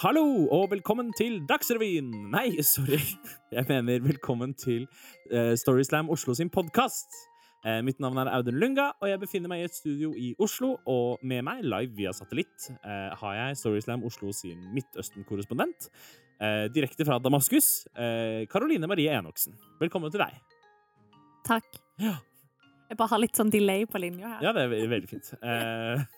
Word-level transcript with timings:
Hallo 0.00 0.46
og 0.48 0.70
velkommen 0.70 1.10
til 1.12 1.42
Dagsrevyen! 1.44 2.06
Nei, 2.32 2.62
sorry. 2.64 3.02
Jeg 3.52 3.66
mener 3.68 4.00
velkommen 4.00 4.54
til 4.56 4.86
uh, 5.28 5.52
Storyslam 5.60 6.08
Oslo 6.08 6.32
sin 6.38 6.48
podkast. 6.48 7.18
Uh, 7.66 7.82
mitt 7.84 8.00
navn 8.00 8.16
er 8.22 8.30
Audun 8.32 8.56
Lunga, 8.56 8.86
og 8.96 9.10
jeg 9.10 9.20
befinner 9.20 9.52
meg 9.52 9.60
i 9.60 9.66
et 9.68 9.76
studio 9.76 10.14
i 10.16 10.30
Oslo. 10.40 10.78
Og 10.88 11.20
med 11.20 11.44
meg, 11.44 11.60
live 11.68 11.92
via 11.98 12.14
satellitt, 12.16 12.70
uh, 12.80 13.12
har 13.20 13.36
jeg 13.42 13.60
Storyslam 13.60 14.08
Oslo 14.08 14.32
sin 14.32 14.64
Midtøsten-korrespondent. 14.72 15.90
direkte 16.72 17.04
fra 17.04 17.18
Damaskus, 17.20 17.66
Karoline 18.48 18.88
Marie 18.88 19.12
Enoksen. 19.12 19.52
Velkommen 19.82 20.08
til 20.08 20.24
deg. 20.24 20.40
Takk. 21.44 21.76
Ja. 22.00 22.16
Jeg 22.88 22.96
bare 22.96 23.12
har 23.12 23.20
litt 23.20 23.36
sånn 23.36 23.52
delay 23.52 23.84
på 23.84 24.00
linja 24.00 24.38
her. 24.38 24.46
Ja, 24.48 24.56
det 24.56 24.64
er 24.64 24.88
veldig 24.96 25.10
fint. 25.12 25.34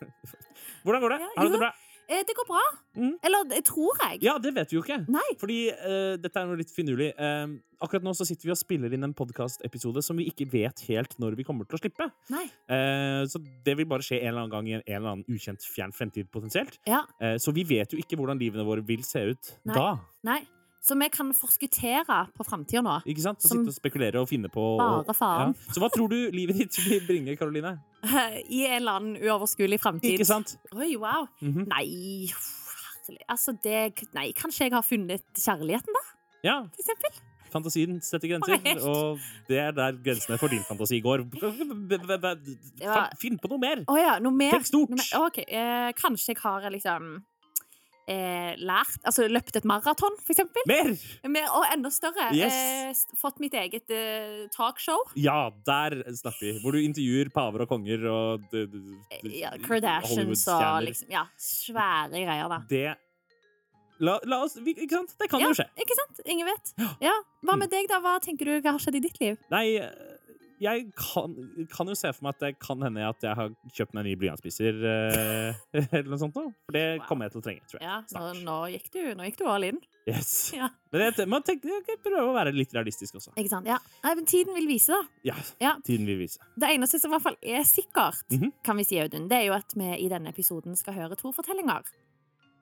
hvordan 0.86 1.02
går 1.02 1.16
det? 1.16 1.24
Har 1.34 1.50
du 1.50 1.56
det 1.56 1.66
bra? 1.66 1.74
Eh, 2.12 2.22
det 2.29 2.34
går 2.36 2.46
bra. 2.48 2.62
Mm. 2.96 3.14
Eller 3.24 3.46
det 3.48 3.62
tror 3.70 3.96
jeg. 4.04 4.20
Ja, 4.26 4.36
det 4.42 4.52
vet 4.56 4.73
vi 4.73 4.77
jo 4.77 4.84
ikke. 4.84 5.00
Nei. 5.12 5.28
Fordi 5.41 5.59
uh, 5.73 6.14
dette 6.20 6.41
er 6.41 6.48
noe 6.48 6.60
litt 6.60 6.73
finurlig. 6.74 7.10
Uh, 7.16 7.56
akkurat 7.82 8.04
nå 8.04 8.12
så 8.16 8.27
sitter 8.28 8.50
vi 8.50 8.54
og 8.54 8.60
spiller 8.60 8.92
inn 8.92 9.06
en 9.09 9.16
podkastepisode 9.16 10.04
som 10.04 10.20
vi 10.20 10.28
ikke 10.30 10.46
vet 10.52 10.84
helt 10.90 11.16
når 11.23 11.38
vi 11.40 11.46
kommer 11.48 11.68
til 11.68 11.78
å 11.78 11.82
slippe. 11.82 12.10
Nei. 12.34 12.45
Uh, 12.68 13.24
så 13.32 13.40
det 13.40 13.77
vil 13.80 13.88
bare 13.88 14.04
skje 14.04 14.20
en 14.20 14.34
eller 14.34 14.45
annen 14.45 14.54
gang 14.56 14.70
i 14.70 14.77
en, 14.78 14.87
en 14.87 14.98
eller 15.01 15.16
annen 15.16 15.28
ukjent 15.32 15.64
fjern 15.64 15.95
fremtid, 15.96 16.28
potensielt. 16.32 16.78
Ja. 16.88 17.02
så 17.40 17.52
vi 17.54 17.64
vet 17.66 17.92
jo 17.95 18.01
ikke 18.01 18.16
hvordan 18.18 18.40
livene 18.40 18.65
våre 18.66 18.84
vil 18.84 19.04
se 19.06 19.23
ut 19.32 19.54
Nei. 19.68 19.76
da. 19.76 19.87
Nei. 20.26 20.42
Så 20.82 20.96
vi 20.98 21.06
kan 21.14 21.28
forskuttere 21.36 22.16
på 22.34 22.45
framtida 22.45 22.82
nå. 22.82 22.96
Ikke 23.06 23.23
sant? 23.23 23.42
Så 23.42 23.52
sitte 23.52 23.70
og 23.70 23.77
spekulere 23.77 24.18
og 24.18 24.27
finne 24.30 24.50
på 24.50 24.64
bare 24.80 25.14
faen. 25.14 25.52
Ja. 25.54 25.74
Så 25.74 25.82
hva 25.82 25.90
tror 25.95 26.10
du 26.10 26.18
livet 26.34 26.59
ditt 26.59 26.78
vil 26.82 27.04
bringe, 27.06 27.36
Karoline? 27.38 27.77
I 28.59 28.64
en 28.66 28.80
eller 28.80 28.98
annen 28.98 29.20
uoverskuelig 29.23 29.78
framtid. 29.78 30.16
Ikke 30.16 30.26
sant? 30.26 30.56
Oi, 30.74 30.96
wow. 30.96 31.28
Mm 31.38 31.54
-hmm. 31.54 31.68
Nei, 31.70 32.32
herlig. 33.12 33.24
Altså, 33.28 33.56
det 33.62 34.09
Nei, 34.14 34.32
kanskje 34.32 34.64
jeg 34.64 34.73
har 34.73 34.82
funnet 34.82 35.23
kjærligheten, 35.34 35.92
da? 35.92 36.02
Ja. 36.42 36.57
For 36.62 36.82
eksempel. 36.82 37.20
Fantasien 37.52 38.01
setter 38.01 38.29
grenser, 38.29 38.80
og 38.88 39.18
det 39.48 39.59
er 39.59 39.74
der 39.76 39.92
grensene 40.04 40.38
for 40.38 40.48
din 40.48 40.62
fantasi 40.64 41.01
går. 41.04 41.26
Finn 43.20 43.37
på 43.38 43.51
noe 43.51 43.60
mer! 43.60 43.85
Å 43.87 43.96
ja, 43.98 44.14
noe 44.24 44.32
mer? 44.32 44.57
Tenk 44.57 44.70
stort. 44.70 44.88
Noe 44.88 44.96
mer. 45.02 45.26
Ok, 45.26 45.42
eh, 45.45 45.92
Kanskje 45.98 46.32
jeg 46.32 46.40
har 46.40 46.70
liksom 46.73 47.18
eh, 48.13 48.55
lært 48.60 48.99
Altså 49.09 49.24
løpt 49.32 49.57
et 49.59 49.65
maraton, 49.68 50.16
for 50.21 50.35
eksempel. 50.35 50.66
Mer! 50.71 50.93
Mer, 51.32 51.49
og 51.57 51.65
enda 51.73 51.91
større. 51.95 52.29
Yes. 52.37 53.02
Eh, 53.10 53.16
fått 53.21 53.41
mitt 53.43 53.54
eget 53.59 53.91
eh, 53.91 54.43
talkshow. 54.54 55.01
Ja, 55.16 55.51
der 55.66 55.96
snakker 56.21 56.45
vi. 56.46 56.52
Hvor 56.63 56.77
du 56.77 56.82
intervjuer 56.82 57.32
paver 57.35 57.65
og 57.65 57.73
konger 57.73 58.04
og 58.13 58.45
d- 58.52 58.66
d- 58.69 58.82
d- 59.23 59.32
Ja, 59.41 59.54
Kardashians 59.65 60.45
og 60.52 60.82
liksom 60.87 61.10
Ja, 61.16 61.24
svære 61.41 62.13
greier, 62.23 62.49
da. 62.52 62.60
Det 62.69 62.85
la, 64.03 64.16
la 64.26 64.41
oss 64.43 64.56
vi- 64.59 64.75
Ikke 64.75 64.97
sant? 64.99 65.12
Det 65.19 65.28
kan 65.31 65.41
Ja. 65.41 65.47
jo 65.49 65.54
skje. 65.54 65.66
Ikke 65.78 65.94
sant? 65.99 66.21
Ingen 66.26 66.47
vet. 66.49 66.72
Ja. 67.00 67.12
Hva 67.47 67.56
med 67.59 67.71
deg, 67.71 67.87
da? 67.88 68.00
Hva 68.03 68.16
tenker 68.21 68.44
du 68.50 68.69
har 68.69 68.78
skjedd 68.82 68.97
i 68.99 69.00
ditt 69.04 69.21
liv? 69.21 69.37
Nei, 69.50 69.78
jeg 70.62 70.84
kan, 70.94 71.32
kan 71.72 71.88
jo 71.91 71.94
se 71.99 72.12
for 72.15 72.22
meg 72.28 72.37
at 72.37 72.43
det 72.44 72.50
kan 72.62 72.82
hende 72.87 73.03
at 73.09 73.25
jeg 73.27 73.34
har 73.38 73.50
kjøpt 73.75 73.94
meg 73.97 74.05
en 74.05 74.09
ny 74.10 74.15
blyantspisser 74.21 74.78
eh, 74.87 75.62
eller 75.99 76.10
noe 76.12 76.21
sånt. 76.22 76.37
nå. 76.38 76.53
For 76.69 76.77
det 76.77 76.84
Wow. 77.00 77.06
kommer 77.09 77.27
jeg 77.27 77.32
til 77.34 77.41
å 77.43 77.44
trenge, 77.49 77.65
tror 77.71 77.81
jeg. 77.81 77.88
Ja, 77.88 77.97
nå, 78.15 78.44
nå 78.47 78.56
gikk 78.77 78.88
du 78.94 79.00
Nå 79.19 79.27
gikk 79.27 79.38
du 79.43 79.47
all 79.50 79.66
in. 79.69 79.81
Yes. 80.06 80.31
Ja. 80.60 80.69
Men 80.93 81.06
jeg, 81.09 81.27
man 81.31 81.43
tenker, 81.47 81.71
jeg 81.88 81.99
prøver 82.04 82.27
å 82.28 82.34
være 82.37 82.53
litt 82.53 82.72
realistisk 82.77 83.15
også. 83.16 83.32
Ikke 83.41 83.49
sant? 83.49 83.66
Ja. 83.71 83.78
Nei, 84.04 84.15
men 84.19 84.27
tiden 84.28 84.53
vil 84.59 84.66
vise, 84.69 84.93
da. 84.93 85.03
Ja, 85.31 85.37
Ja. 85.62 85.75
tiden 85.87 86.04
vil 86.06 86.19
vise. 86.21 86.38
Det 86.60 86.69
eneste 86.75 86.99
som 87.00 87.10
i 87.10 87.16
hvert 87.16 87.25
fall 87.31 87.38
er 87.41 87.62
sikkert, 87.65 88.25
Mhm. 88.31 88.53
kan 88.66 88.76
vi 88.76 88.84
si, 88.84 88.99
Audun, 89.00 89.28
det 89.31 89.38
er 89.38 89.47
jo 89.49 89.54
at 89.56 89.72
vi 89.75 89.88
i 90.04 90.09
denne 90.12 90.28
episoden 90.34 90.76
skal 90.76 90.94
høre 90.99 91.16
to 91.16 91.32
fortellinger. 91.32 91.82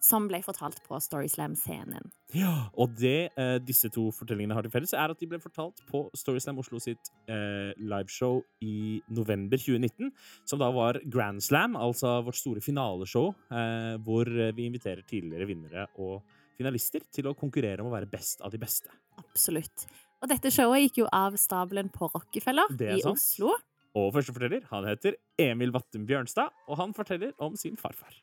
Som 0.01 0.31
ble 0.31 0.41
fortalt 0.45 0.79
på 0.87 0.97
Storyslam-scenen. 1.05 2.09
Ja, 2.33 2.71
og 2.81 2.95
det 2.97 3.31
eh, 3.37 3.57
disse 3.61 3.91
to 3.93 4.07
fortellingene 4.17 4.57
har 4.57 4.65
til 4.65 4.73
felles, 4.73 4.95
er 4.97 5.13
at 5.13 5.21
de 5.21 5.29
ble 5.29 5.41
fortalt 5.43 5.83
på 5.91 6.07
Storyslam 6.17 6.61
Oslo 6.63 6.81
sitt 6.81 7.11
eh, 7.29 7.77
liveshow 7.77 8.41
i 8.65 9.01
november 9.13 9.61
2019, 9.61 10.13
som 10.49 10.63
da 10.63 10.71
var 10.73 11.03
Grand 11.05 11.45
Slam, 11.45 11.77
altså 11.77 12.17
vårt 12.25 12.41
store 12.41 12.65
finaleshow, 12.65 13.35
eh, 13.53 13.97
hvor 14.07 14.31
vi 14.57 14.71
inviterer 14.71 15.05
tidligere 15.05 15.51
vinnere 15.51 15.89
og 16.01 16.23
finalister 16.61 17.05
til 17.13 17.29
å 17.31 17.37
konkurrere 17.37 17.85
om 17.85 17.91
å 17.91 17.97
være 17.97 18.09
best 18.11 18.41
av 18.45 18.55
de 18.55 18.61
beste. 18.61 18.93
Absolutt. 19.21 19.85
Og 20.21 20.29
dette 20.33 20.53
showet 20.53 20.87
gikk 20.87 21.03
jo 21.03 21.11
av 21.13 21.37
stabelen 21.41 21.89
på 21.93 22.09
Rockefeller 22.13 22.73
er 22.77 22.99
i 22.99 23.05
sant. 23.05 23.17
Oslo. 23.17 23.55
Og 23.99 24.13
første 24.15 24.35
forteller, 24.37 24.67
han 24.71 24.87
heter 24.87 25.17
Emil 25.41 25.73
Vattum 25.75 26.05
Bjørnstad, 26.07 26.53
og 26.69 26.79
han 26.79 26.93
forteller 26.95 27.33
om 27.43 27.57
sin 27.59 27.79
farfar. 27.81 28.15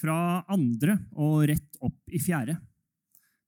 Fra 0.00 0.42
andre 0.48 0.96
og 1.18 1.44
rett 1.50 1.80
opp 1.84 2.12
i 2.12 2.20
fjerde. 2.22 2.56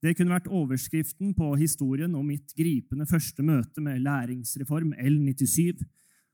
Det 0.02 0.16
kunne 0.18 0.34
vært 0.34 0.50
overskriften 0.50 1.30
på 1.38 1.52
historien 1.60 2.14
om 2.18 2.26
mitt 2.26 2.54
gripende 2.58 3.06
første 3.06 3.44
møte 3.46 3.82
med 3.84 4.02
læringsreform 4.02 4.96
L97, 4.98 5.84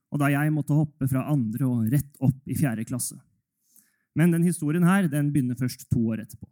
og 0.09 0.21
da 0.23 0.31
jeg 0.33 0.53
måtte 0.55 0.73
hoppe 0.73 1.05
fra 1.09 1.27
andre 1.29 1.67
og 1.67 1.91
rett 1.93 2.23
opp 2.25 2.49
i 2.49 2.57
fjerde 2.57 2.87
klasse. 2.89 3.19
Men 4.17 4.33
den 4.33 4.47
historien 4.47 4.87
her 4.89 5.05
den 5.07 5.29
begynner 5.31 5.59
først 5.59 5.85
to 5.91 6.01
år 6.09 6.23
etterpå. 6.23 6.49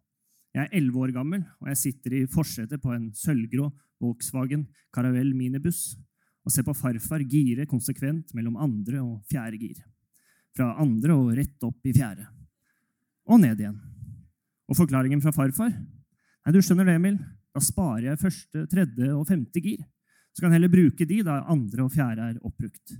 Jeg 0.53 0.67
er 0.67 0.77
elleve 0.77 1.01
år 1.07 1.15
gammel, 1.17 1.41
og 1.61 1.71
jeg 1.73 1.81
sitter 1.81 2.19
i 2.19 2.27
forsetet 2.29 2.81
på 2.81 2.93
en 2.93 3.09
sølvgrå 3.17 3.67
Volkswagen 4.01 4.67
Caravelle 4.93 5.35
minibuss 5.35 5.95
og 6.45 6.53
ser 6.53 6.63
på 6.63 6.77
farfar 6.77 7.25
gire 7.27 7.65
konsekvent 7.67 8.31
mellom 8.37 8.55
andre 8.61 9.01
og 9.01 9.19
fjerde 9.27 9.59
gir. 9.59 9.81
Fra 10.55 10.75
andre 10.79 11.17
og 11.17 11.33
rett 11.37 11.65
opp 11.65 11.89
i 11.89 11.97
fjerde 11.97 12.29
og 13.27 13.41
ned 13.43 13.59
igjen. 13.59 13.77
Og 14.67 14.77
forklaringen 14.79 15.21
fra 15.23 15.33
farfar? 15.35 15.73
Nei, 15.73 16.53
du 16.55 16.61
skjønner 16.63 16.87
det, 16.87 16.95
Emil. 16.99 17.19
Da 17.55 17.63
sparer 17.63 18.11
jeg 18.11 18.21
første, 18.21 18.65
tredje 18.71 19.11
og 19.15 19.27
femte 19.27 19.63
gir. 19.63 19.83
Så 20.35 20.43
kan 20.43 20.51
jeg 20.51 20.59
heller 20.59 20.73
bruke 20.73 21.07
de 21.09 21.21
da 21.25 21.41
andre 21.49 21.85
og 21.85 21.93
fjerde 21.95 22.31
er 22.31 22.41
oppbrukt. 22.45 22.97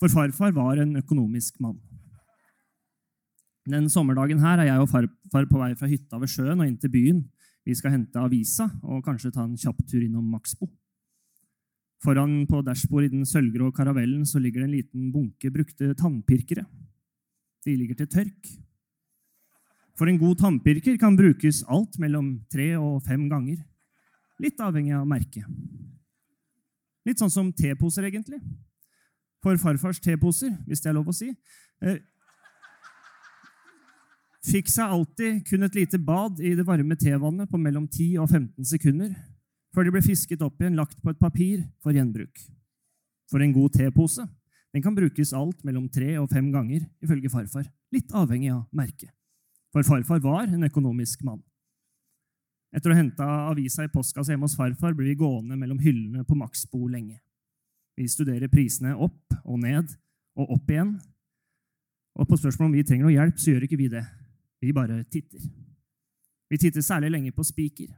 For 0.00 0.10
farfar 0.10 0.54
var 0.56 0.80
en 0.82 0.96
økonomisk 0.98 1.60
mann. 1.62 1.76
Den 3.68 3.86
sommerdagen 3.92 4.40
her 4.42 4.58
er 4.58 4.72
jeg 4.72 4.82
og 4.82 4.88
farfar 4.90 5.46
på 5.46 5.60
vei 5.60 5.74
fra 5.78 5.90
hytta 5.90 6.18
ved 6.18 6.32
sjøen 6.32 6.62
og 6.62 6.66
inn 6.66 6.78
til 6.80 6.90
byen. 6.90 7.20
Vi 7.62 7.76
skal 7.78 7.94
hente 7.94 8.18
avisa 8.18 8.66
og 8.82 9.04
kanskje 9.06 9.30
ta 9.34 9.44
en 9.46 9.58
kjapp 9.58 9.84
tur 9.86 10.02
innom 10.02 10.26
Maxbo. 10.32 10.66
Foran 12.02 12.40
på 12.50 12.64
dashbordet 12.66 13.12
i 13.12 13.14
den 13.14 13.28
sølvgrå 13.28 13.70
karavellen 13.76 14.24
så 14.26 14.40
ligger 14.42 14.64
det 14.64 14.68
en 14.70 14.74
liten 14.74 15.12
bunke 15.14 15.52
brukte 15.54 15.92
tannpirkere. 15.94 16.64
De 17.62 17.76
ligger 17.78 18.00
til 18.00 18.10
tørk. 18.10 18.50
For 19.98 20.08
en 20.08 20.18
god 20.20 20.40
tannpirker 20.40 20.96
kan 21.00 21.16
brukes 21.18 21.62
alt 21.68 21.98
mellom 22.00 22.34
tre 22.52 22.72
og 22.80 23.02
fem 23.06 23.28
ganger. 23.30 23.60
Litt 24.42 24.60
avhengig 24.60 24.94
av 24.96 25.06
merket. 25.08 25.46
Litt 27.06 27.20
sånn 27.20 27.32
som 27.32 27.50
teposer, 27.54 28.06
egentlig. 28.08 28.40
For 29.42 29.58
farfars 29.58 30.00
teposer, 30.02 30.54
hvis 30.68 30.82
det 30.82 30.90
er 30.90 30.96
lov 30.96 31.10
å 31.10 31.14
si, 31.14 31.32
eh, 31.82 31.98
fikk 34.46 34.70
seg 34.70 34.90
alltid 34.90 35.44
kun 35.46 35.62
et 35.66 35.74
lite 35.74 35.98
bad 35.98 36.40
i 36.40 36.54
det 36.54 36.66
varme 36.66 36.96
tevannet 36.96 37.50
på 37.50 37.58
mellom 37.58 37.88
10 37.88 38.18
og 38.22 38.30
15 38.30 38.64
sekunder, 38.64 39.14
før 39.74 39.84
de 39.84 39.94
ble 39.94 40.02
fisket 40.02 40.42
opp 40.42 40.60
igjen 40.60 40.78
lagt 40.78 41.00
på 41.02 41.10
et 41.10 41.18
papir 41.18 41.64
for 41.82 41.92
gjenbruk. 41.92 42.38
For 43.30 43.42
en 43.42 43.54
god 43.54 43.72
tepose 43.72 44.28
den 44.72 44.82
kan 44.82 44.94
brukes 44.96 45.34
alt 45.36 45.64
mellom 45.64 45.88
tre 45.92 46.16
og 46.16 46.30
fem 46.30 46.48
ganger, 46.52 46.86
ifølge 47.04 47.28
farfar, 47.28 47.66
litt 47.92 48.08
avhengig 48.16 48.54
av 48.54 48.64
merket. 48.72 49.10
For 49.72 49.86
farfar 49.86 50.20
var 50.20 50.50
en 50.50 50.68
økonomisk 50.68 51.24
mann. 51.24 51.40
Etter 52.72 52.92
å 52.92 52.94
ha 52.94 53.00
henta 53.02 53.28
avisa 53.50 53.84
i 53.84 53.92
postkassa 53.92 54.32
hjemme 54.32 54.48
hos 54.48 54.56
farfar 54.56 54.94
blir 54.96 55.10
vi 55.10 55.20
gående 55.20 55.56
mellom 55.60 55.80
hyllene 55.80 56.24
på 56.28 56.36
Maxbo 56.36 56.86
lenge. 56.88 57.18
Vi 57.96 58.08
studerer 58.08 58.52
prisene 58.52 58.94
opp 58.96 59.34
og 59.44 59.58
ned 59.60 59.92
og 60.40 60.54
opp 60.56 60.70
igjen. 60.72 60.94
Og 62.16 62.28
på 62.28 62.38
spørsmål 62.40 62.70
om 62.70 62.76
vi 62.76 62.84
trenger 62.84 63.08
noe 63.08 63.14
hjelp, 63.14 63.40
så 63.40 63.52
gjør 63.52 63.66
ikke 63.66 63.80
vi 63.80 63.90
det. 63.92 64.04
Vi 64.62 64.72
bare 64.76 65.02
titter. 65.12 65.44
Vi 66.52 66.60
titter 66.60 66.84
særlig 66.84 67.12
lenge 67.12 67.32
på 67.32 67.44
spiker. 67.44 67.88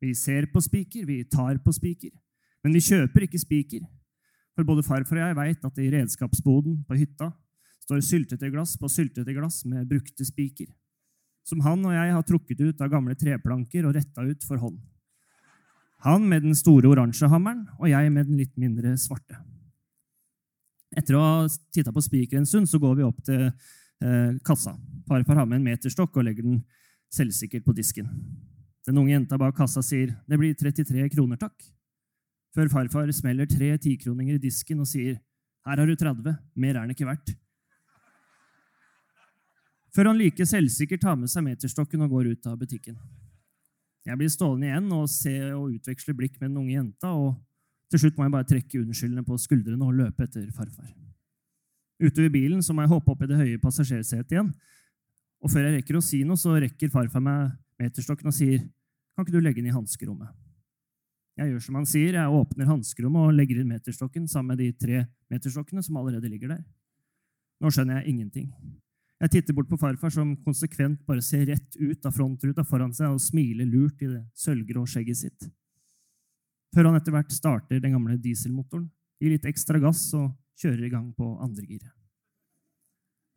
Vi 0.00 0.14
ser 0.16 0.48
på 0.52 0.60
spiker, 0.64 1.04
vi 1.04 1.22
tar 1.28 1.58
på 1.60 1.72
spiker. 1.76 2.12
Men 2.64 2.76
vi 2.76 2.84
kjøper 2.84 3.26
ikke 3.26 3.40
spiker. 3.40 3.84
For 4.56 4.68
både 4.68 4.84
farfar 4.84 5.20
og 5.20 5.26
jeg 5.26 5.36
veit 5.36 5.64
at 5.68 5.80
i 5.80 5.90
redskapsboden 5.92 6.82
på 6.88 6.96
hytta 7.00 7.30
står 7.86 8.02
syltetøyglass 8.04 8.76
på 8.80 8.90
syltetøyglass 8.90 9.64
med 9.70 9.88
brukte 9.88 10.24
spiker, 10.26 10.68
som 11.46 11.62
han 11.64 11.84
og 11.84 11.94
jeg 11.96 12.14
har 12.14 12.26
trukket 12.26 12.60
ut 12.60 12.80
av 12.80 12.90
gamle 12.92 13.16
treplanker 13.18 13.86
og 13.88 13.96
retta 13.96 14.24
ut 14.26 14.46
for 14.46 14.60
hånd. 14.62 14.78
Han 16.04 16.28
med 16.28 16.46
den 16.46 16.56
store 16.56 16.88
oransje 16.88 17.28
hammeren, 17.28 17.66
og 17.78 17.90
jeg 17.90 18.12
med 18.12 18.30
den 18.30 18.38
litt 18.40 18.54
mindre 18.60 18.94
svarte. 19.00 19.36
Etter 20.96 21.16
å 21.16 21.22
ha 21.22 21.34
titta 21.74 21.92
på 21.94 22.02
spikeren 22.02 22.42
en 22.42 22.48
stund, 22.48 22.68
så 22.70 22.80
går 22.80 22.96
vi 22.98 23.06
opp 23.06 23.20
til 23.26 23.42
eh, 23.46 24.38
kassa. 24.46 24.72
Farfar 25.08 25.42
har 25.42 25.50
med 25.50 25.60
en 25.60 25.68
meterstokk 25.68 26.16
og 26.16 26.26
legger 26.26 26.46
den 26.46 26.62
selvsikkert 27.12 27.66
på 27.66 27.74
disken. 27.76 28.08
Den 28.88 28.98
unge 28.98 29.12
jenta 29.12 29.38
bak 29.38 29.56
kassa 29.56 29.82
sier 29.84 30.16
'Det 30.26 30.38
blir 30.38 30.54
33 30.54 31.08
kroner, 31.10 31.36
takk'. 31.36 31.70
før 32.54 32.68
farfar 32.68 33.12
smeller 33.12 33.46
tre 33.46 33.78
tikroninger 33.78 34.34
i 34.34 34.38
disken 34.38 34.80
og 34.80 34.86
sier 34.86 35.20
'Her 35.66 35.76
har 35.76 35.86
du 35.86 35.94
30, 35.94 36.38
mer 36.56 36.76
er 36.76 36.86
den 36.86 36.90
ikke 36.90 37.06
verdt'. 37.06 37.36
Før 39.94 40.10
han 40.10 40.20
like 40.20 40.46
selvsikkert 40.46 41.02
tar 41.02 41.16
med 41.18 41.30
seg 41.30 41.44
meterstokken 41.46 42.04
og 42.06 42.12
går 42.14 42.32
ut 42.34 42.46
av 42.46 42.58
butikken. 42.60 42.98
Jeg 44.06 44.16
blir 44.16 44.30
stående 44.32 44.68
igjen 44.68 44.88
og 44.96 45.08
se 45.12 45.34
og 45.52 45.74
utveksle 45.74 46.14
blikk 46.16 46.38
med 46.40 46.50
den 46.50 46.60
unge 46.62 46.76
jenta, 46.76 47.12
og 47.12 47.36
til 47.90 48.04
slutt 48.04 48.18
må 48.18 48.26
jeg 48.26 48.34
bare 48.34 48.48
trekke 48.48 48.80
unnskyldende 48.80 49.26
på 49.26 49.38
skuldrene 49.38 49.86
og 49.86 49.96
løpe 49.98 50.24
etter 50.24 50.46
farfar. 50.56 50.92
Ute 52.00 52.22
ved 52.22 52.32
bilen 52.32 52.62
så 52.64 52.72
må 52.72 52.86
jeg 52.86 52.92
hoppe 52.94 53.12
opp 53.12 53.24
i 53.26 53.28
det 53.28 53.40
høye 53.40 53.60
passasjersetet 53.60 54.36
igjen, 54.36 54.52
og 55.40 55.52
før 55.52 55.66
jeg 55.66 55.80
rekker 55.80 55.98
å 55.98 56.04
si 56.04 56.22
noe, 56.24 56.38
så 56.40 56.54
rekker 56.60 56.92
farfar 56.92 57.24
meg 57.24 57.50
meterstokken 57.80 58.28
og 58.28 58.36
sier 58.36 58.60
'Kan 58.60 59.26
ikke 59.26 59.32
du 59.32 59.40
legge 59.40 59.60
den 59.60 59.72
i 59.72 59.76
hanskerommet?' 59.76 60.32
Jeg 61.36 61.52
gjør 61.52 61.62
som 61.62 61.74
han 61.74 61.86
sier, 61.86 62.12
jeg 62.12 62.28
åpner 62.36 62.66
hanskerommet 62.66 63.28
og 63.28 63.34
legger 63.34 63.60
inn 63.60 63.68
meterstokken 63.68 64.28
sammen 64.28 64.56
med 64.56 64.58
de 64.58 64.72
tre 64.72 65.06
meterstokkene 65.30 65.82
som 65.82 65.96
allerede 65.96 66.28
ligger 66.28 66.48
der. 66.48 66.64
Nå 67.60 67.70
skjønner 67.70 68.00
jeg 68.00 68.08
ingenting. 68.08 68.52
Jeg 69.20 69.32
titter 69.34 69.52
bort 69.56 69.68
på 69.68 69.76
farfar, 69.76 70.12
som 70.14 70.32
konsekvent 70.46 71.02
bare 71.04 71.20
ser 71.20 71.44
rett 71.50 71.76
ut 71.76 72.06
av 72.08 72.14
frontruta 72.16 72.64
foran 72.64 72.94
seg 72.96 73.12
og 73.12 73.20
smiler 73.20 73.68
lurt 73.68 74.00
i 74.00 74.08
det 74.08 74.22
sølvgrå 74.38 74.86
skjegget 74.88 75.18
sitt. 75.18 75.48
Før 76.72 76.88
han 76.88 76.96
etter 76.96 77.12
hvert 77.12 77.34
starter 77.34 77.82
den 77.82 77.96
gamle 77.96 78.16
dieselmotoren, 78.22 78.86
gir 79.20 79.34
litt 79.34 79.48
ekstra 79.48 79.80
gass 79.82 80.06
og 80.16 80.30
kjører 80.60 80.86
i 80.86 80.92
gang 80.92 81.10
på 81.12 81.34
andregiret. 81.44 81.90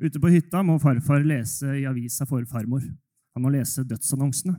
Ute 0.04 0.20
på 0.20 0.32
hytta 0.32 0.64
må 0.66 0.78
farfar 0.82 1.26
lese 1.28 1.76
i 1.80 1.86
avisa 1.90 2.26
for 2.30 2.46
farmor. 2.50 2.86
Han 3.36 3.44
må 3.44 3.52
lese 3.54 3.84
dødsannonsene. 3.88 4.56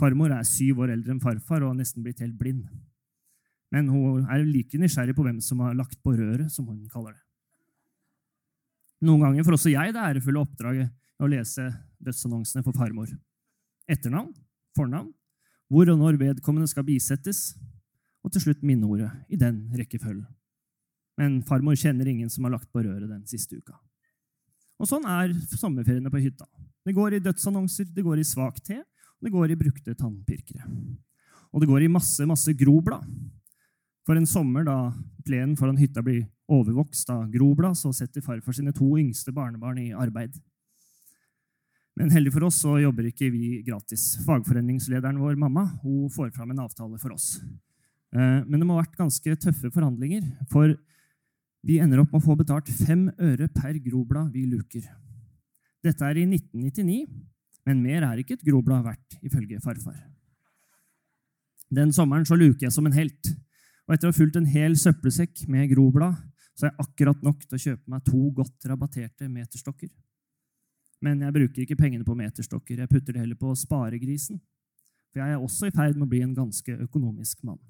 Farmor 0.00 0.32
er 0.34 0.48
syv 0.48 0.82
år 0.84 0.94
eldre 0.96 1.14
enn 1.14 1.22
farfar 1.22 1.62
og 1.62 1.72
har 1.72 1.78
nesten 1.78 2.04
blitt 2.04 2.22
helt 2.24 2.36
blind. 2.38 2.64
Men 3.74 3.88
hun 3.92 4.24
er 4.30 4.46
like 4.46 4.78
nysgjerrig 4.78 5.14
på 5.16 5.24
hvem 5.26 5.40
som 5.42 5.60
har 5.64 5.76
lagt 5.76 6.00
på 6.02 6.16
røret, 6.16 6.50
som 6.52 6.66
hun 6.70 6.82
kaller 6.90 7.12
det. 7.12 7.22
Noen 9.04 9.20
ganger 9.20 9.44
får 9.44 9.58
også 9.58 9.72
jeg 9.74 9.92
det 9.92 10.00
ærefulle 10.00 10.40
oppdraget 10.40 10.92
å 11.20 11.28
lese 11.28 11.66
dødsannonsene 12.04 12.64
for 12.64 12.76
farmor. 12.76 13.10
Etternavn, 13.90 14.32
fornavn, 14.76 15.10
hvor 15.68 15.90
og 15.92 16.00
når 16.00 16.16
vedkommende 16.20 16.70
skal 16.70 16.86
bisettes, 16.86 17.52
og 18.24 18.32
til 18.32 18.46
slutt 18.46 18.64
minneordet 18.64 19.10
i 19.28 19.36
den 19.40 19.66
rekkefølgen. 19.76 20.26
Men 21.20 21.42
farmor 21.46 21.76
kjenner 21.78 22.08
ingen 22.08 22.30
som 22.32 22.46
har 22.46 22.56
lagt 22.56 22.70
på 22.72 22.82
røret 22.82 23.10
den 23.10 23.26
siste 23.28 23.60
uka. 23.60 23.76
Og 24.80 24.88
sånn 24.90 25.04
er 25.06 25.34
sommerferiene 25.54 26.10
på 26.10 26.22
hytta. 26.22 26.48
Det 26.84 26.96
går 26.96 27.18
i 27.18 27.22
dødsannonser, 27.22 27.92
det 27.94 28.04
går 28.04 28.20
i 28.20 28.26
svak 28.26 28.58
te, 28.64 28.80
og 28.80 29.28
det 29.28 29.32
går 29.34 29.52
i 29.52 29.58
brukte 29.60 29.94
tannpirkere. 29.98 30.64
Og 31.54 31.62
det 31.62 31.68
går 31.70 31.84
i 31.84 31.92
masse, 31.92 32.24
masse 32.26 32.56
groblad. 32.58 33.04
For 34.04 34.18
en 34.18 34.26
sommer, 34.28 34.64
da 34.66 34.90
plenen 35.24 35.54
foran 35.56 35.78
hytta 35.80 36.02
blir 36.04 36.24
overvokst 36.50 37.10
av 37.10 37.28
groblad, 37.32 37.76
så 37.78 37.92
setter 37.94 38.24
farfar 38.24 38.56
sine 38.56 38.74
to 38.76 38.88
yngste 39.00 39.32
barnebarn 39.32 39.80
i 39.80 39.92
arbeid. 39.96 40.36
Men 41.94 42.10
heldig 42.10 42.32
for 42.34 42.48
oss 42.48 42.58
så 42.64 42.74
jobber 42.82 43.06
ikke 43.08 43.30
vi 43.30 43.60
gratis. 43.66 44.16
Fagforeningslederen 44.26 45.20
vår, 45.22 45.36
mamma, 45.38 45.68
hun 45.84 46.10
får 46.10 46.32
fram 46.34 46.50
en 46.50 46.64
avtale 46.64 46.98
for 46.98 47.14
oss. 47.14 47.36
Eh, 48.14 48.40
men 48.46 48.58
det 48.58 48.66
må 48.66 48.74
ha 48.74 48.82
vært 48.82 48.98
ganske 48.98 49.36
tøffe 49.44 49.70
forhandlinger, 49.74 50.26
for 50.50 50.74
vi 51.64 51.78
ender 51.80 52.02
opp 52.02 52.10
med 52.12 52.20
å 52.20 52.26
få 52.26 52.36
betalt 52.36 52.68
fem 52.68 53.06
øre 53.14 53.48
per 53.54 53.78
groblad 53.82 54.34
vi 54.34 54.44
luker. 54.50 54.84
Dette 55.84 56.04
er 56.04 56.18
i 56.20 56.26
1999, 56.26 57.06
men 57.64 57.80
mer 57.80 58.04
er 58.08 58.20
ikke 58.20 58.36
et 58.36 58.44
groblad 58.44 58.84
verdt, 58.84 59.16
ifølge 59.24 59.62
farfar. 59.64 59.96
Den 61.74 61.94
sommeren 61.94 62.26
så 62.28 62.36
luker 62.36 62.66
jeg 62.66 62.74
som 62.74 62.86
en 62.88 62.96
helt, 62.96 63.32
og 63.86 63.94
etter 63.94 64.08
å 64.08 64.12
ha 64.12 64.16
fulgt 64.16 64.36
en 64.40 64.50
hel 64.50 64.76
søppelsekk 64.80 65.46
med 65.52 65.70
groblad, 65.72 66.18
så 66.54 66.66
er 66.66 66.72
jeg 66.72 66.86
akkurat 66.86 67.22
nok 67.26 67.44
til 67.44 67.56
å 67.56 67.62
kjøpe 67.66 67.90
meg 67.90 68.04
to 68.06 68.20
godt 68.34 68.66
rabatterte 68.70 69.28
meterstokker. 69.30 69.90
Men 71.04 71.20
jeg 71.20 71.34
bruker 71.34 71.64
ikke 71.64 71.78
pengene 71.78 72.06
på 72.06 72.16
meterstokker, 72.16 72.78
jeg 72.80 72.90
putter 72.90 73.16
det 73.16 73.24
heller 73.24 73.38
på 73.38 73.52
sparegrisen. 73.58 74.38
For 75.12 75.22
jeg 75.22 75.34
er 75.34 75.42
også 75.42 75.68
i 75.68 75.74
ferd 75.74 75.98
med 75.98 76.06
å 76.06 76.10
bli 76.10 76.22
en 76.24 76.36
ganske 76.36 76.76
økonomisk 76.86 77.42
mann. 77.46 77.60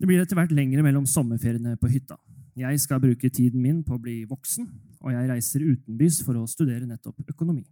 Det 0.00 0.08
blir 0.08 0.22
etter 0.22 0.38
hvert 0.38 0.52
lengre 0.54 0.82
mellom 0.84 1.06
sommerferiene 1.08 1.76
på 1.80 1.90
hytta. 1.92 2.16
Jeg 2.56 2.80
skal 2.82 3.02
bruke 3.02 3.30
tiden 3.30 3.62
min 3.62 3.82
på 3.86 3.96
å 3.96 4.02
bli 4.02 4.22
voksen, 4.28 4.66
og 5.00 5.12
jeg 5.14 5.28
reiser 5.30 5.64
utenbys 5.64 6.20
for 6.26 6.38
å 6.40 6.48
studere 6.50 6.88
nettopp 6.88 7.20
økonomi. 7.30 7.64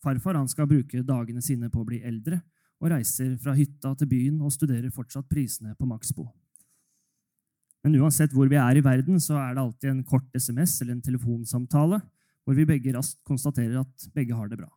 Farfar 0.00 0.38
han 0.38 0.48
skal 0.48 0.68
bruke 0.70 1.02
dagene 1.04 1.42
sine 1.44 1.68
på 1.70 1.82
å 1.82 1.88
bli 1.88 2.00
eldre, 2.06 2.40
og 2.80 2.92
reiser 2.94 3.34
fra 3.42 3.52
hytta 3.56 3.92
til 3.98 4.08
byen 4.08 4.38
og 4.40 4.54
studerer 4.54 4.92
fortsatt 4.94 5.28
prisene 5.28 5.74
på 5.76 5.88
Maxbo. 5.88 6.30
Men 7.84 7.96
uansett 8.02 8.34
hvor 8.36 8.48
vi 8.50 8.58
er 8.60 8.76
i 8.76 8.84
verden, 8.84 9.20
så 9.22 9.38
er 9.40 9.54
det 9.54 9.62
alltid 9.62 9.90
en 9.90 10.04
kort 10.04 10.28
SMS 10.36 10.80
eller 10.82 10.98
en 10.98 11.04
telefonsamtale 11.04 12.00
hvor 12.44 12.56
vi 12.56 12.66
begge 12.68 12.92
raskt 12.96 13.20
konstaterer 13.28 13.80
at 13.80 14.06
begge 14.16 14.36
har 14.36 14.48
det 14.50 14.58
bra. 14.60 14.68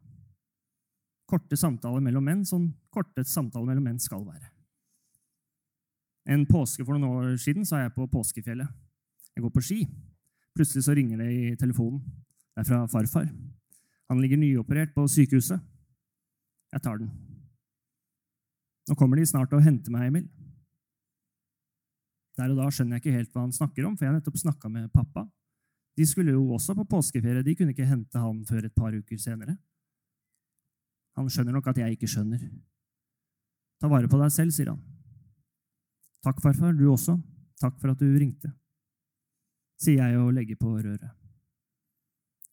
Korte 1.30 1.58
samtaler 1.58 2.04
mellom 2.04 2.26
menn, 2.28 2.44
sånn 2.46 2.68
korte 2.94 3.24
samtaler 3.28 3.72
mellom 3.72 3.88
menn 3.88 4.02
skal 4.02 4.24
være. 4.28 4.52
En 6.30 6.46
påske 6.48 6.86
for 6.86 6.96
noen 6.96 7.34
år 7.34 7.40
siden 7.42 7.68
så 7.68 7.80
er 7.80 7.88
jeg 7.88 7.96
på 7.98 8.08
påskefjellet. 8.12 8.70
Jeg 9.34 9.44
går 9.44 9.52
på 9.56 9.64
ski. 9.66 9.80
Plutselig 10.56 10.86
så 10.86 10.96
ringer 10.96 11.20
det 11.20 11.32
i 11.34 11.56
telefonen. 11.60 12.00
Det 12.54 12.64
er 12.64 12.70
fra 12.70 12.84
farfar. 12.88 13.28
Han 14.12 14.22
ligger 14.22 14.40
nyoperert 14.40 14.94
på 14.96 15.08
sykehuset. 15.10 15.60
Jeg 16.74 16.84
tar 16.86 17.02
den. 17.02 17.10
Nå 18.88 18.96
kommer 19.00 19.18
de 19.18 19.26
snart 19.26 19.54
og 19.56 19.64
henter 19.64 19.92
meg, 19.92 20.12
Emil. 20.12 20.28
Der 22.38 22.50
og 22.50 22.58
da 22.58 22.70
skjønner 22.74 22.98
jeg 22.98 23.04
ikke 23.04 23.18
helt 23.18 23.34
hva 23.34 23.44
han 23.46 23.54
snakker 23.54 23.86
om, 23.86 23.96
for 23.98 24.06
jeg 24.06 24.12
har 24.14 24.18
nettopp 24.18 24.40
snakka 24.42 24.72
med 24.72 24.90
pappa. 24.94 25.28
De 25.98 26.06
skulle 26.10 26.34
jo 26.34 26.48
også 26.56 26.74
på 26.78 26.88
påskeferie, 26.90 27.44
de 27.46 27.56
kunne 27.56 27.76
ikke 27.76 27.86
hente 27.86 28.20
han 28.20 28.42
før 28.50 28.66
et 28.66 28.76
par 28.76 28.96
uker 28.96 29.20
senere. 29.22 29.56
Han 31.14 31.30
skjønner 31.30 31.54
nok 31.54 31.70
at 31.70 31.84
jeg 31.84 31.94
ikke 31.94 32.10
skjønner. 32.10 32.42
Ta 33.78 33.90
vare 33.92 34.10
på 34.10 34.18
deg 34.18 34.34
selv, 34.34 34.54
sier 34.56 34.72
han. 34.72 34.82
Takk, 36.24 36.40
farfar, 36.42 36.74
du 36.74 36.88
også. 36.90 37.20
Takk 37.62 37.78
for 37.82 37.94
at 37.94 38.02
du 38.02 38.08
ringte, 38.18 38.50
sier 39.80 40.02
jeg 40.02 40.20
og 40.20 40.34
legger 40.36 40.58
på 40.60 40.72
røret. 40.74 41.12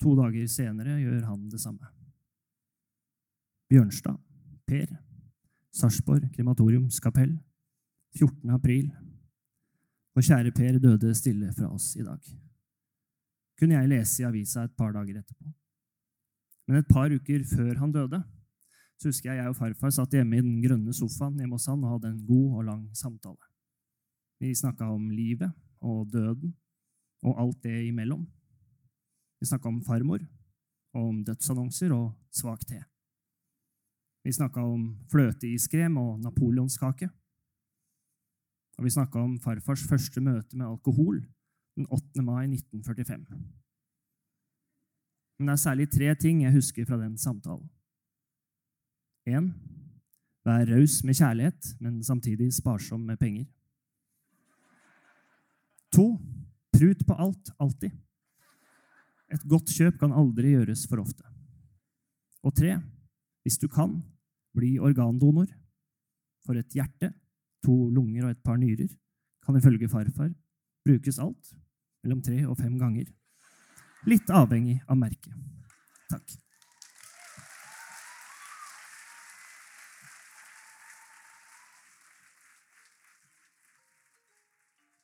To 0.01 0.13
dager 0.17 0.47
senere 0.49 0.99
gjør 1.01 1.25
han 1.29 1.49
det 1.53 1.61
samme. 1.61 1.89
Bjørnstad, 3.71 4.19
Per, 4.67 4.93
Sarpsborg 5.75 6.29
krematoriumskapell, 6.35 7.37
14. 8.19 8.51
april. 8.51 8.91
Vår 10.15 10.27
kjære 10.27 10.53
Per 10.55 10.79
døde 10.83 11.15
stille 11.15 11.53
fra 11.55 11.71
oss 11.71 11.95
i 11.97 12.05
dag. 12.05 12.21
Kunne 13.59 13.77
jeg 13.77 13.91
lese 13.93 14.23
i 14.23 14.27
avisa 14.27 14.65
et 14.65 14.77
par 14.77 14.93
dager 14.93 15.21
etterpå. 15.21 15.53
Men 16.69 16.81
et 16.81 16.89
par 16.89 17.13
uker 17.13 17.45
før 17.45 17.79
han 17.79 17.93
døde, 17.93 18.23
så 19.01 19.09
husker 19.09 19.33
jeg 19.33 19.41
jeg 19.41 19.53
og 19.53 19.57
farfar 19.57 19.93
satt 19.95 20.13
hjemme 20.15 20.39
i 20.39 20.45
den 20.45 20.59
grønne 20.63 20.93
sofaen 20.95 21.39
hjemme 21.41 21.57
hos 21.57 21.69
han 21.71 21.85
og 21.85 21.95
hadde 21.97 22.11
en 22.13 22.27
god 22.27 22.59
og 22.59 22.67
lang 22.69 22.83
samtale. 22.97 23.49
Vi 24.41 24.55
snakka 24.55 24.89
om 24.93 25.11
livet 25.13 25.53
og 25.81 26.09
døden 26.13 26.55
og 27.23 27.41
alt 27.41 27.63
det 27.65 27.77
imellom. 27.89 28.27
Vi 29.41 29.49
snakka 29.49 29.69
om 29.69 29.83
farmor, 29.85 30.21
og 30.95 31.09
om 31.09 31.25
dødsannonser 31.25 31.93
og 31.97 32.13
svak 32.33 32.65
te. 32.69 32.81
Vi 34.25 34.33
snakka 34.33 34.65
om 34.65 34.85
fløteiskrem 35.13 35.97
og 35.97 36.21
napoleonskake. 36.21 37.09
Og 38.81 38.87
vi 38.87 38.95
snakka 38.95 39.21
om 39.21 39.35
farfars 39.37 39.83
første 39.85 40.23
møte 40.25 40.57
med 40.57 40.65
alkohol 40.65 41.19
den 41.77 41.85
8. 41.93 42.23
mai 42.25 42.47
1945. 42.47 43.27
Men 45.37 45.51
det 45.51 45.53
er 45.53 45.61
særlig 45.61 45.87
tre 45.93 46.15
ting 46.17 46.41
jeg 46.47 46.55
husker 46.55 46.87
fra 46.89 46.97
den 46.97 47.19
samtalen. 47.21 47.69
1. 49.29 49.53
Vær 50.49 50.65
raus 50.73 50.97
med 51.05 51.19
kjærlighet, 51.21 51.75
men 51.85 52.01
samtidig 52.05 52.49
sparsom 52.57 53.05
med 53.05 53.21
penger. 53.21 53.45
To, 55.93 56.17
prut 56.73 57.05
på 57.05 57.21
alt, 57.21 57.53
alltid. 57.61 57.93
Et 59.29 59.45
godt 59.45 59.77
kjøp 59.77 60.01
kan 60.01 60.17
aldri 60.17 60.57
gjøres 60.57 60.87
for 60.89 61.05
ofte. 61.05 61.25
Og 62.41 62.57
tre, 62.57 62.79
hvis 63.45 63.61
du 63.61 63.69
kan, 63.69 63.99
bli 64.57 64.79
organdonor. 64.81 65.53
For 66.49 66.57
et 66.57 66.73
hjerte, 66.73 67.13
to 67.65 67.77
lunger 67.95 68.25
og 68.27 68.31
et 68.35 68.43
par 68.45 68.57
nyrer 68.61 68.89
kan 69.45 69.57
ifølge 69.57 69.89
farfar 69.89 70.31
brukes 70.87 71.19
alt 71.19 71.53
mellom 72.05 72.23
tre 72.25 72.39
og 72.49 72.57
fem 72.59 72.79
ganger. 72.81 73.09
Litt 74.09 74.31
avhengig 74.33 74.79
av 74.89 74.97
merket. 74.97 75.35
Takk. 76.09 76.39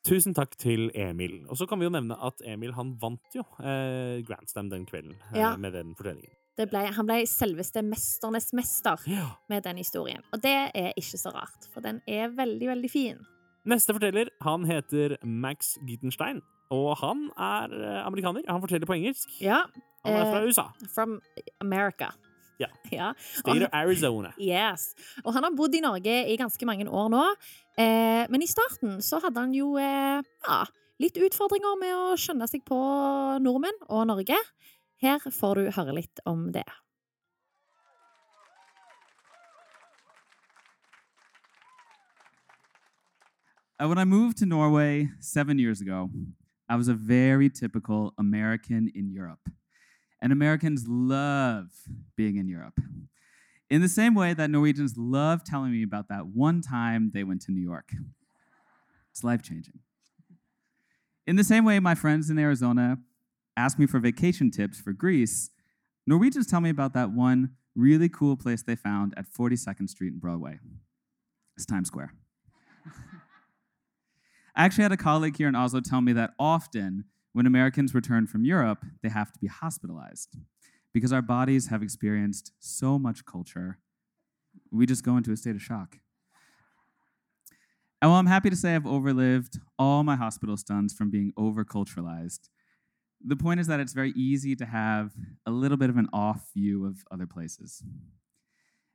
Tusen 0.07 0.37
takk 0.39 0.55
til 0.61 0.87
Emil. 0.95 1.41
Og 1.51 1.59
så 1.59 1.67
kan 1.67 1.81
vi 1.81 1.89
jo 1.89 1.93
nevne 1.95 2.15
at 2.29 2.43
Emil 2.47 2.75
han 2.77 2.93
vant 3.03 3.35
jo 3.35 3.43
eh, 3.59 4.23
Grand 4.27 4.47
Slam 4.51 4.69
den 4.71 4.87
kvelden 4.87 5.17
eh, 5.33 5.41
Ja. 5.41 5.57
med 5.59 5.75
den 5.75 5.95
fortellingen. 5.99 6.35
Det 6.57 6.69
ble, 6.71 6.87
han 6.97 7.07
ble 7.09 7.19
selveste 7.29 7.83
mesternes 7.85 8.53
mester 8.57 9.03
Ja. 9.11 9.27
med 9.49 9.65
den 9.67 9.77
historien. 9.77 10.23
Og 10.33 10.41
det 10.43 10.55
er 10.75 10.93
ikke 10.97 11.19
så 11.21 11.33
rart, 11.35 11.69
for 11.73 11.85
den 11.85 12.01
er 12.09 12.29
veldig, 12.33 12.69
veldig 12.69 12.91
fin. 12.91 13.19
Neste 13.67 13.93
forteller 13.93 14.31
han 14.43 14.65
heter 14.65 15.17
Max 15.25 15.75
Gittenstein, 15.87 16.41
og 16.71 16.97
han 17.03 17.27
er 17.37 17.73
eh, 17.77 18.07
amerikaner. 18.07 18.47
Han 18.49 18.63
forteller 18.63 18.87
på 18.87 18.97
engelsk. 18.97 19.29
Ja. 19.43 19.65
Han 20.07 20.15
er 20.15 20.31
fra 20.31 20.41
eh, 20.41 20.47
USA. 20.47 20.65
From 20.95 21.21
America. 21.61 22.13
Ja. 22.59 22.71
ja. 22.93 23.13
State 23.19 23.67
of 23.67 23.75
Arizona. 23.75 24.33
Yes. 24.41 24.95
Og 25.25 25.35
han 25.37 25.45
har 25.45 25.53
bodd 25.57 25.75
i 25.77 25.83
Norge 25.85 26.17
i 26.33 26.39
ganske 26.41 26.69
mange 26.69 26.89
år 26.89 27.11
nå. 27.13 27.25
Eh, 27.77 28.25
men 28.33 28.43
i 28.43 28.49
starten 28.49 29.03
så 29.05 29.21
hadde 29.21 29.43
han 29.45 29.53
jo 29.55 29.75
eh, 29.83 30.23
ja, 30.47 30.61
litt 31.03 31.19
utfordringer 31.21 31.77
med 31.83 31.93
å 31.93 32.15
skjønne 32.21 32.49
seg 32.49 32.65
på 32.65 32.79
nordmenn 33.45 33.83
og 33.91 34.07
Norge. 34.09 34.39
Her 35.03 35.19
får 35.31 35.55
du 35.55 35.71
høre 35.71 35.95
litt 35.95 36.21
om 36.25 36.53
det. 36.53 36.65
Uh, 43.79 43.88
when 43.88 43.99
I 43.99 44.05
moved 44.05 44.38
to 44.38 44.47
Norway 44.47 45.11
seven 45.21 45.59
years 45.59 45.83
ago, 45.83 46.09
I 46.69 46.76
was 46.76 46.88
a 46.88 46.95
very 46.95 47.50
typical 47.50 48.15
American 48.19 48.91
in 48.95 49.11
Europe. 49.11 49.50
And 50.23 50.33
Americans 50.33 50.87
love 50.88 51.67
being 52.17 52.37
in 52.37 52.49
Europe. 52.49 52.81
In 53.69 53.83
the 53.83 53.88
same 53.88 54.15
way 54.15 54.33
that 54.33 54.49
Norwegians 54.49 54.95
love 54.97 55.45
telling 55.45 55.73
me 55.73 55.83
about 55.83 56.09
that 56.09 56.26
one 56.29 56.62
time 56.62 57.11
they 57.12 57.23
went 57.23 57.43
to 57.43 57.53
New 57.53 57.61
York. 57.61 57.91
It's 59.11 59.23
life 59.23 59.43
changing. 59.43 59.81
In 61.26 61.37
the 61.37 61.45
same 61.45 61.65
way, 61.65 61.79
my 61.79 61.95
friends 61.95 62.31
in 62.31 62.38
Arizona 62.38 62.99
ask 63.57 63.79
me 63.79 63.87
for 63.87 63.99
vacation 63.99 64.51
tips 64.51 64.81
for 64.81 64.93
Greece, 64.93 65.51
Norwegians 66.07 66.47
tell 66.47 66.61
me 66.61 66.71
about 66.71 66.95
that 66.95 67.11
one 67.11 67.51
really 67.75 68.09
cool 68.09 68.37
place 68.37 68.63
they 68.63 68.77
found 68.77 69.15
at 69.17 69.27
42nd 69.31 69.89
Street 69.89 70.13
and 70.13 70.21
Broadway. 70.21 70.59
It's 71.57 71.67
Times 71.67 71.89
Square. 71.89 72.13
I 74.57 74.65
actually 74.65 74.83
had 74.83 74.93
a 74.93 74.97
colleague 74.97 75.37
here 75.37 75.49
in 75.49 75.55
Oslo 75.55 75.81
tell 75.81 76.01
me 76.01 76.13
that 76.13 76.31
often 76.39 77.05
when 77.33 77.47
Americans 77.47 77.95
return 77.95 78.27
from 78.27 78.45
Europe, 78.45 78.85
they 79.03 79.09
have 79.09 79.33
to 79.33 79.39
be 79.39 79.47
hospitalized 79.47 80.37
because 80.95 81.13
our 81.13 81.23
bodies 81.23 81.69
have 81.69 81.83
experienced 81.83 82.53
so 82.59 82.99
much 82.99 83.27
culture. 83.27 83.79
We 84.71 84.87
just 84.87 85.05
go 85.05 85.17
into 85.19 85.33
a 85.33 85.37
state 85.37 85.55
of 85.55 85.61
shock. 85.61 85.99
And 88.01 88.11
while 88.11 88.21
I'm 88.21 88.27
happy 88.27 88.51
to 88.51 88.57
say 88.57 88.75
I've 88.75 88.85
overlived 88.85 89.59
all 89.79 90.05
my 90.05 90.17
hospital 90.17 90.57
stunts 90.57 90.95
from 90.95 91.11
being 91.11 91.33
overculturalized, 91.39 92.49
the 93.25 93.37
point 93.37 93.61
is 93.61 93.66
that 93.66 93.80
it's 93.80 93.92
very 93.92 94.12
easy 94.16 94.54
to 94.56 94.66
have 94.66 95.12
a 95.46 95.50
little 95.50 95.76
bit 95.76 95.90
of 95.90 95.96
an 95.96 96.08
off 96.12 96.50
view 96.54 96.87
of 96.87 97.04
other 97.11 97.26
places. 97.26 97.82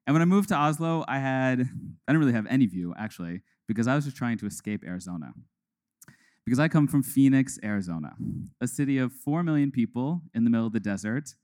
And 0.07 0.13
when 0.13 0.21
I 0.21 0.25
moved 0.25 0.49
to 0.49 0.55
Oslo, 0.55 1.05
I 1.07 1.19
had, 1.19 1.61
I 1.61 2.11
didn't 2.11 2.19
really 2.19 2.33
have 2.33 2.47
any 2.47 2.65
view 2.65 2.93
actually, 2.97 3.41
because 3.67 3.87
I 3.87 3.95
was 3.95 4.05
just 4.05 4.17
trying 4.17 4.37
to 4.39 4.45
escape 4.45 4.83
Arizona. 4.85 5.33
Because 6.45 6.59
I 6.59 6.67
come 6.67 6.87
from 6.87 7.03
Phoenix, 7.03 7.59
Arizona, 7.63 8.15
a 8.59 8.67
city 8.67 8.97
of 8.97 9.13
4 9.13 9.43
million 9.43 9.71
people 9.71 10.21
in 10.33 10.43
the 10.43 10.49
middle 10.49 10.67
of 10.67 10.73
the 10.73 10.79
desert, 10.79 11.35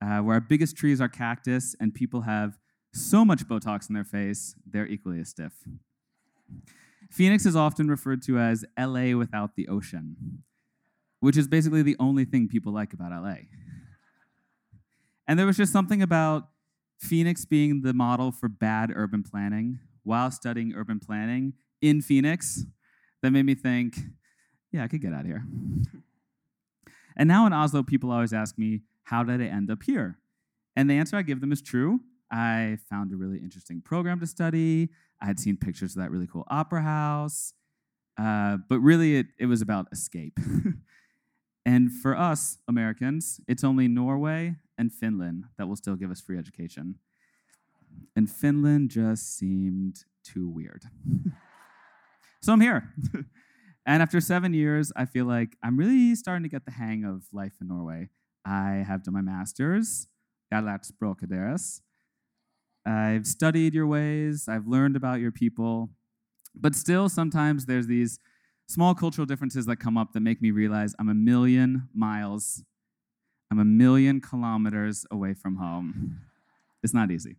uh, 0.00 0.18
where 0.18 0.34
our 0.34 0.40
biggest 0.40 0.76
trees 0.76 1.00
are 1.00 1.08
cactus 1.08 1.74
and 1.80 1.92
people 1.92 2.22
have 2.22 2.58
so 2.94 3.24
much 3.24 3.46
Botox 3.48 3.88
in 3.88 3.94
their 3.94 4.04
face, 4.04 4.54
they're 4.64 4.86
equally 4.86 5.20
as 5.20 5.28
stiff. 5.28 5.52
Phoenix 7.10 7.46
is 7.46 7.56
often 7.56 7.88
referred 7.88 8.22
to 8.22 8.38
as 8.38 8.64
LA 8.78 9.16
without 9.16 9.56
the 9.56 9.68
ocean, 9.68 10.42
which 11.20 11.36
is 11.36 11.48
basically 11.48 11.82
the 11.82 11.96
only 11.98 12.24
thing 12.24 12.48
people 12.48 12.72
like 12.72 12.92
about 12.92 13.10
LA. 13.10 13.36
And 15.26 15.38
there 15.38 15.46
was 15.46 15.56
just 15.56 15.72
something 15.72 16.02
about 16.02 16.48
Phoenix 16.98 17.44
being 17.44 17.82
the 17.82 17.92
model 17.92 18.32
for 18.32 18.48
bad 18.48 18.90
urban 18.94 19.22
planning 19.22 19.78
while 20.04 20.30
studying 20.30 20.74
urban 20.74 20.98
planning 20.98 21.52
in 21.80 22.00
Phoenix 22.00 22.64
that 23.22 23.30
made 23.30 23.44
me 23.44 23.54
think, 23.54 23.96
yeah, 24.72 24.84
I 24.84 24.88
could 24.88 25.00
get 25.00 25.12
out 25.12 25.20
of 25.20 25.26
here. 25.26 25.44
And 27.16 27.28
now 27.28 27.46
in 27.46 27.52
Oslo, 27.52 27.82
people 27.82 28.10
always 28.10 28.32
ask 28.32 28.56
me, 28.56 28.82
how 29.04 29.22
did 29.22 29.40
I 29.42 29.46
end 29.46 29.70
up 29.70 29.82
here? 29.82 30.18
And 30.76 30.88
the 30.88 30.94
answer 30.94 31.16
I 31.16 31.22
give 31.22 31.40
them 31.40 31.52
is 31.52 31.60
true. 31.60 32.00
I 32.30 32.78
found 32.88 33.12
a 33.12 33.16
really 33.16 33.38
interesting 33.38 33.80
program 33.80 34.20
to 34.20 34.26
study. 34.26 34.90
I 35.20 35.26
had 35.26 35.40
seen 35.40 35.56
pictures 35.56 35.96
of 35.96 36.02
that 36.02 36.10
really 36.10 36.26
cool 36.26 36.44
opera 36.48 36.82
house. 36.82 37.54
Uh, 38.16 38.58
but 38.68 38.80
really, 38.80 39.16
it, 39.16 39.26
it 39.38 39.46
was 39.46 39.62
about 39.62 39.86
escape. 39.92 40.38
and 41.68 41.92
for 41.92 42.16
us, 42.16 42.56
Americans, 42.66 43.42
it's 43.46 43.62
only 43.62 43.88
Norway 43.88 44.56
and 44.78 44.90
Finland 44.90 45.44
that 45.58 45.68
will 45.68 45.76
still 45.76 45.96
give 45.96 46.10
us 46.10 46.18
free 46.18 46.38
education. 46.38 46.94
And 48.16 48.30
Finland 48.30 48.88
just 48.88 49.36
seemed 49.36 50.04
too 50.24 50.48
weird. 50.48 50.84
so 52.40 52.54
I'm 52.54 52.62
here. 52.62 52.94
and 53.86 54.02
after 54.02 54.18
seven 54.18 54.54
years, 54.54 54.90
I 54.96 55.04
feel 55.04 55.26
like 55.26 55.58
I'm 55.62 55.76
really 55.76 56.14
starting 56.14 56.42
to 56.44 56.48
get 56.48 56.64
the 56.64 56.70
hang 56.70 57.04
of 57.04 57.24
life 57.34 57.56
in 57.60 57.68
Norway. 57.68 58.08
I 58.46 58.82
have 58.88 59.02
done 59.02 59.12
my 59.12 59.20
master's. 59.20 60.06
Lært 60.50 60.90
språket. 60.90 61.80
I've 62.86 63.26
studied 63.26 63.74
your 63.74 63.86
ways. 63.86 64.48
I've 64.48 64.66
learned 64.66 64.96
about 64.96 65.20
your 65.20 65.32
people. 65.32 65.90
But 66.54 66.74
still, 66.74 67.10
sometimes 67.10 67.66
there's 67.66 67.88
these 67.88 68.18
small 68.68 68.94
cultural 68.94 69.26
differences 69.26 69.66
that 69.66 69.76
come 69.76 69.96
up 69.96 70.12
that 70.12 70.20
make 70.20 70.40
me 70.42 70.50
realize 70.50 70.94
I'm 70.98 71.08
a 71.08 71.14
million 71.14 71.88
miles, 71.94 72.62
I'm 73.50 73.58
a 73.58 73.64
million 73.64 74.20
kilometers 74.20 75.06
away 75.10 75.34
from 75.34 75.56
home. 75.56 76.20
It's 76.82 76.94
not 76.94 77.10
easy. 77.10 77.36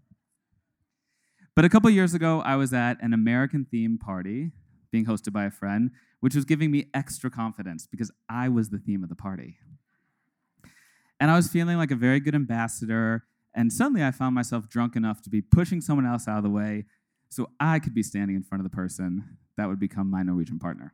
But 1.56 1.66
a 1.66 1.70
couple 1.70 1.90
years 1.90 2.14
ago, 2.14 2.42
I 2.42 2.56
was 2.56 2.74
at 2.74 3.02
an 3.02 3.14
American 3.14 3.68
themed 3.72 4.00
party 4.00 4.52
being 4.92 5.06
hosted 5.06 5.32
by 5.32 5.46
a 5.46 5.52
friend, 5.52 5.92
which 6.20 6.34
was 6.34 6.46
giving 6.46 6.72
me 6.72 6.88
extra 6.94 7.30
confidence 7.30 7.86
because 7.86 8.12
I 8.28 8.50
was 8.50 8.70
the 8.70 8.80
theme 8.80 9.04
of 9.04 9.10
the 9.10 9.16
party. 9.16 9.58
And 11.20 11.30
I 11.30 11.36
was 11.36 11.48
feeling 11.48 11.78
like 11.78 11.92
a 11.92 11.96
very 11.96 12.20
good 12.20 12.34
ambassador. 12.34 13.26
And 13.54 13.72
suddenly 13.72 14.04
I 14.04 14.12
found 14.12 14.34
myself 14.34 14.68
drunk 14.68 14.96
enough 14.96 15.22
to 15.24 15.30
be 15.30 15.42
pushing 15.42 15.82
someone 15.82 16.06
else 16.06 16.28
out 16.28 16.38
of 16.38 16.44
the 16.44 16.50
way 16.50 16.86
so 17.30 17.50
I 17.60 17.80
could 17.80 17.94
be 17.94 18.04
standing 18.04 18.36
in 18.36 18.44
front 18.44 18.66
of 18.66 18.70
the 18.70 18.76
person 18.76 19.38
that 19.58 19.68
would 19.68 19.80
become 19.80 20.10
my 20.10 20.24
Norwegian 20.24 20.58
partner. 20.60 20.94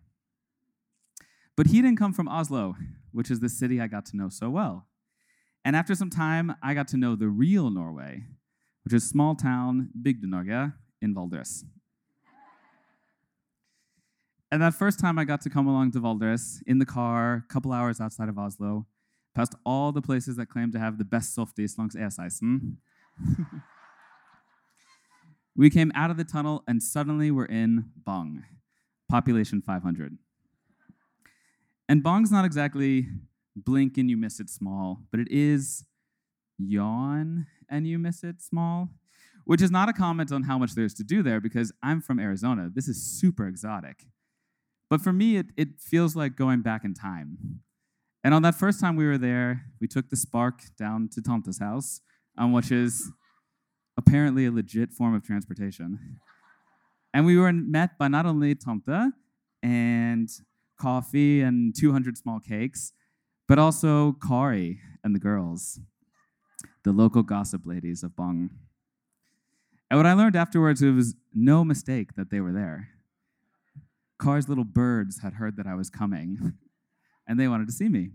But 1.57 1.67
he 1.67 1.81
didn't 1.81 1.97
come 1.97 2.13
from 2.13 2.27
Oslo, 2.27 2.75
which 3.11 3.31
is 3.31 3.39
the 3.39 3.49
city 3.49 3.79
I 3.79 3.87
got 3.87 4.05
to 4.07 4.17
know 4.17 4.29
so 4.29 4.49
well. 4.49 4.87
And 5.63 5.75
after 5.75 5.95
some 5.95 6.09
time, 6.09 6.55
I 6.61 6.73
got 6.73 6.87
to 6.89 6.97
know 6.97 7.15
the 7.15 7.29
real 7.29 7.69
Norway, 7.69 8.25
which 8.83 8.93
is 8.93 9.07
small 9.07 9.35
town 9.35 9.89
Bygde-Norge 9.99 10.73
in 11.01 11.15
Valdres. 11.15 11.63
And 14.51 14.61
that 14.61 14.75
first 14.75 14.99
time 14.99 15.17
I 15.17 15.25
got 15.25 15.41
to 15.41 15.49
come 15.49 15.67
along 15.67 15.91
to 15.91 15.99
Valdres 15.99 16.61
in 16.67 16.77
the 16.79 16.85
car, 16.85 17.45
a 17.49 17.53
couple 17.53 17.71
hours 17.71 17.99
outside 17.99 18.29
of 18.29 18.37
Oslo, 18.37 18.85
past 19.33 19.55
all 19.65 19.91
the 19.91 20.01
places 20.01 20.35
that 20.35 20.49
claim 20.49 20.71
to 20.71 20.79
have 20.79 20.97
the 20.97 21.03
best 21.03 21.33
softies 21.33 21.77
langs 21.77 21.95
E16. 21.95 22.75
we 25.55 25.69
came 25.69 25.91
out 25.95 26.11
of 26.11 26.17
the 26.17 26.23
tunnel 26.23 26.63
and 26.67 26.83
suddenly 26.83 27.31
we're 27.31 27.45
in 27.45 27.85
Bong, 28.05 28.43
population 29.09 29.61
500. 29.61 30.17
And 31.87 32.01
Bong's 32.03 32.31
not 32.31 32.45
exactly 32.45 33.07
blink 33.55 33.97
and 33.97 34.09
you 34.09 34.17
miss 34.17 34.39
it 34.39 34.49
small, 34.49 35.01
but 35.11 35.19
it 35.19 35.27
is 35.29 35.85
yawn 36.57 37.47
and 37.69 37.87
you 37.87 37.99
miss 37.99 38.23
it 38.23 38.41
small, 38.41 38.89
which 39.45 39.61
is 39.61 39.71
not 39.71 39.89
a 39.89 39.93
comment 39.93 40.31
on 40.31 40.43
how 40.43 40.57
much 40.57 40.73
there's 40.73 40.93
to 40.95 41.03
do 41.03 41.21
there 41.21 41.39
because 41.39 41.71
I'm 41.83 42.01
from 42.01 42.19
Arizona. 42.19 42.69
This 42.73 42.87
is 42.87 43.01
super 43.01 43.47
exotic. 43.47 44.05
But 44.89 45.01
for 45.01 45.13
me, 45.13 45.37
it, 45.37 45.47
it 45.57 45.79
feels 45.79 46.15
like 46.15 46.35
going 46.35 46.61
back 46.61 46.83
in 46.83 46.93
time. 46.93 47.61
And 48.23 48.33
on 48.33 48.41
that 48.41 48.55
first 48.55 48.79
time 48.79 48.95
we 48.95 49.05
were 49.05 49.17
there, 49.17 49.65
we 49.79 49.87
took 49.87 50.09
the 50.09 50.15
Spark 50.15 50.61
down 50.77 51.09
to 51.13 51.21
Tanta's 51.21 51.59
house, 51.59 52.01
um, 52.37 52.51
which 52.51 52.71
is 52.71 53.11
apparently 53.97 54.45
a 54.45 54.51
legit 54.51 54.91
form 54.91 55.13
of 55.13 55.23
transportation. 55.23 56.19
And 57.13 57.25
we 57.25 57.37
were 57.37 57.53
met 57.53 57.97
by 57.97 58.07
not 58.07 58.25
only 58.25 58.55
Tanta 58.55 59.11
and 59.63 60.29
coffee 60.77 61.41
and 61.41 61.75
200 61.75 62.17
small 62.17 62.39
cakes, 62.39 62.93
but 63.47 63.59
also 63.59 64.13
Kari 64.25 64.79
and 65.03 65.15
the 65.15 65.19
girls, 65.19 65.79
the 66.83 66.91
local 66.91 67.23
gossip 67.23 67.61
ladies 67.65 68.03
of 68.03 68.15
Bong. 68.15 68.49
And 69.89 69.99
what 69.99 70.05
I 70.05 70.13
learned 70.13 70.35
afterwards, 70.35 70.81
it 70.81 70.91
was 70.91 71.15
no 71.33 71.63
mistake 71.63 72.15
that 72.15 72.31
they 72.31 72.39
were 72.39 72.51
there. 72.51 72.89
Kari's 74.19 74.49
little 74.49 74.63
birds 74.63 75.21
had 75.21 75.33
heard 75.33 75.57
that 75.57 75.67
I 75.67 75.75
was 75.75 75.89
coming, 75.89 76.53
and 77.27 77.39
they 77.39 77.47
wanted 77.47 77.67
to 77.67 77.73
see 77.73 77.89
me. 77.89 78.11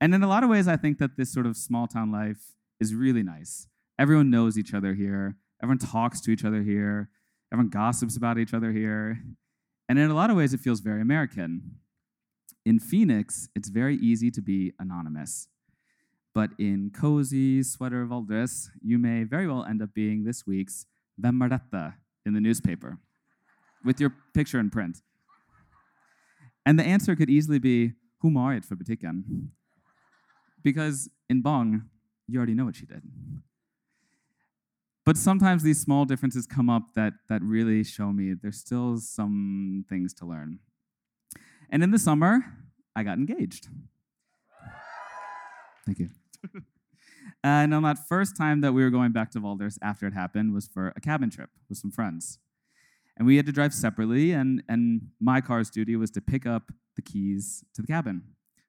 And 0.00 0.14
in 0.14 0.22
a 0.22 0.28
lot 0.28 0.44
of 0.44 0.50
ways, 0.50 0.68
I 0.68 0.76
think 0.76 0.98
that 0.98 1.16
this 1.16 1.32
sort 1.32 1.46
of 1.46 1.56
small 1.56 1.86
town 1.86 2.12
life 2.12 2.54
is 2.78 2.94
really 2.94 3.22
nice. 3.22 3.68
Everyone 3.98 4.30
knows 4.30 4.58
each 4.58 4.74
other 4.74 4.94
here, 4.94 5.36
everyone 5.62 5.78
talks 5.78 6.20
to 6.22 6.30
each 6.30 6.44
other 6.44 6.62
here, 6.62 7.08
everyone 7.52 7.70
gossips 7.70 8.16
about 8.16 8.38
each 8.38 8.52
other 8.52 8.72
here. 8.72 9.22
And 9.88 9.98
in 9.98 10.10
a 10.10 10.14
lot 10.14 10.30
of 10.30 10.36
ways, 10.36 10.54
it 10.54 10.60
feels 10.60 10.80
very 10.80 11.00
American. 11.00 11.76
In 12.64 12.78
Phoenix, 12.78 13.48
it's 13.54 13.68
very 13.68 13.96
easy 13.96 14.30
to 14.30 14.40
be 14.40 14.72
anonymous. 14.78 15.48
But 16.34 16.50
in 16.58 16.90
cozy 16.90 17.62
sweater 17.62 18.06
Valdres, 18.06 18.68
you 18.82 18.98
may 18.98 19.24
very 19.24 19.46
well 19.46 19.64
end 19.64 19.82
up 19.82 19.94
being 19.94 20.24
this 20.24 20.46
week's 20.46 20.86
er 21.22 21.94
in 22.26 22.34
the 22.34 22.40
newspaper 22.40 22.98
with 23.84 24.00
your 24.00 24.12
picture 24.32 24.58
in 24.58 24.70
print. 24.70 25.02
And 26.66 26.78
the 26.78 26.84
answer 26.84 27.14
could 27.14 27.30
easily 27.30 27.58
be 27.58 27.92
Who 28.20 28.30
Marit 28.30 28.64
for 28.64 28.74
butikken? 28.74 29.48
Because 30.62 31.10
in 31.28 31.42
Bong, 31.42 31.82
you 32.26 32.38
already 32.38 32.54
know 32.54 32.64
what 32.64 32.76
she 32.76 32.86
did. 32.86 33.02
But 35.04 35.18
sometimes 35.18 35.62
these 35.62 35.80
small 35.80 36.06
differences 36.06 36.46
come 36.46 36.70
up 36.70 36.94
that, 36.94 37.12
that 37.28 37.42
really 37.42 37.84
show 37.84 38.12
me 38.12 38.32
there's 38.32 38.58
still 38.58 38.98
some 38.98 39.84
things 39.88 40.14
to 40.14 40.26
learn. 40.26 40.60
And 41.70 41.82
in 41.82 41.90
the 41.90 41.98
summer, 41.98 42.40
I 42.96 43.02
got 43.02 43.18
engaged. 43.18 43.68
Thank 45.84 45.98
you. 45.98 46.08
and 47.44 47.74
on 47.74 47.82
that 47.82 47.98
first 48.08 48.36
time 48.36 48.62
that 48.62 48.72
we 48.72 48.82
were 48.82 48.90
going 48.90 49.12
back 49.12 49.30
to 49.32 49.40
Valdres 49.40 49.78
after 49.82 50.06
it 50.06 50.14
happened 50.14 50.54
was 50.54 50.68
for 50.68 50.92
a 50.96 51.00
cabin 51.00 51.28
trip 51.28 51.50
with 51.68 51.76
some 51.76 51.90
friends. 51.90 52.38
And 53.16 53.26
we 53.26 53.36
had 53.36 53.46
to 53.46 53.52
drive 53.52 53.74
separately, 53.74 54.32
and, 54.32 54.62
and 54.68 55.08
my 55.20 55.40
car's 55.40 55.70
duty 55.70 55.94
was 55.94 56.10
to 56.12 56.20
pick 56.20 56.46
up 56.46 56.72
the 56.96 57.02
keys 57.02 57.64
to 57.74 57.82
the 57.82 57.86
cabin 57.86 58.22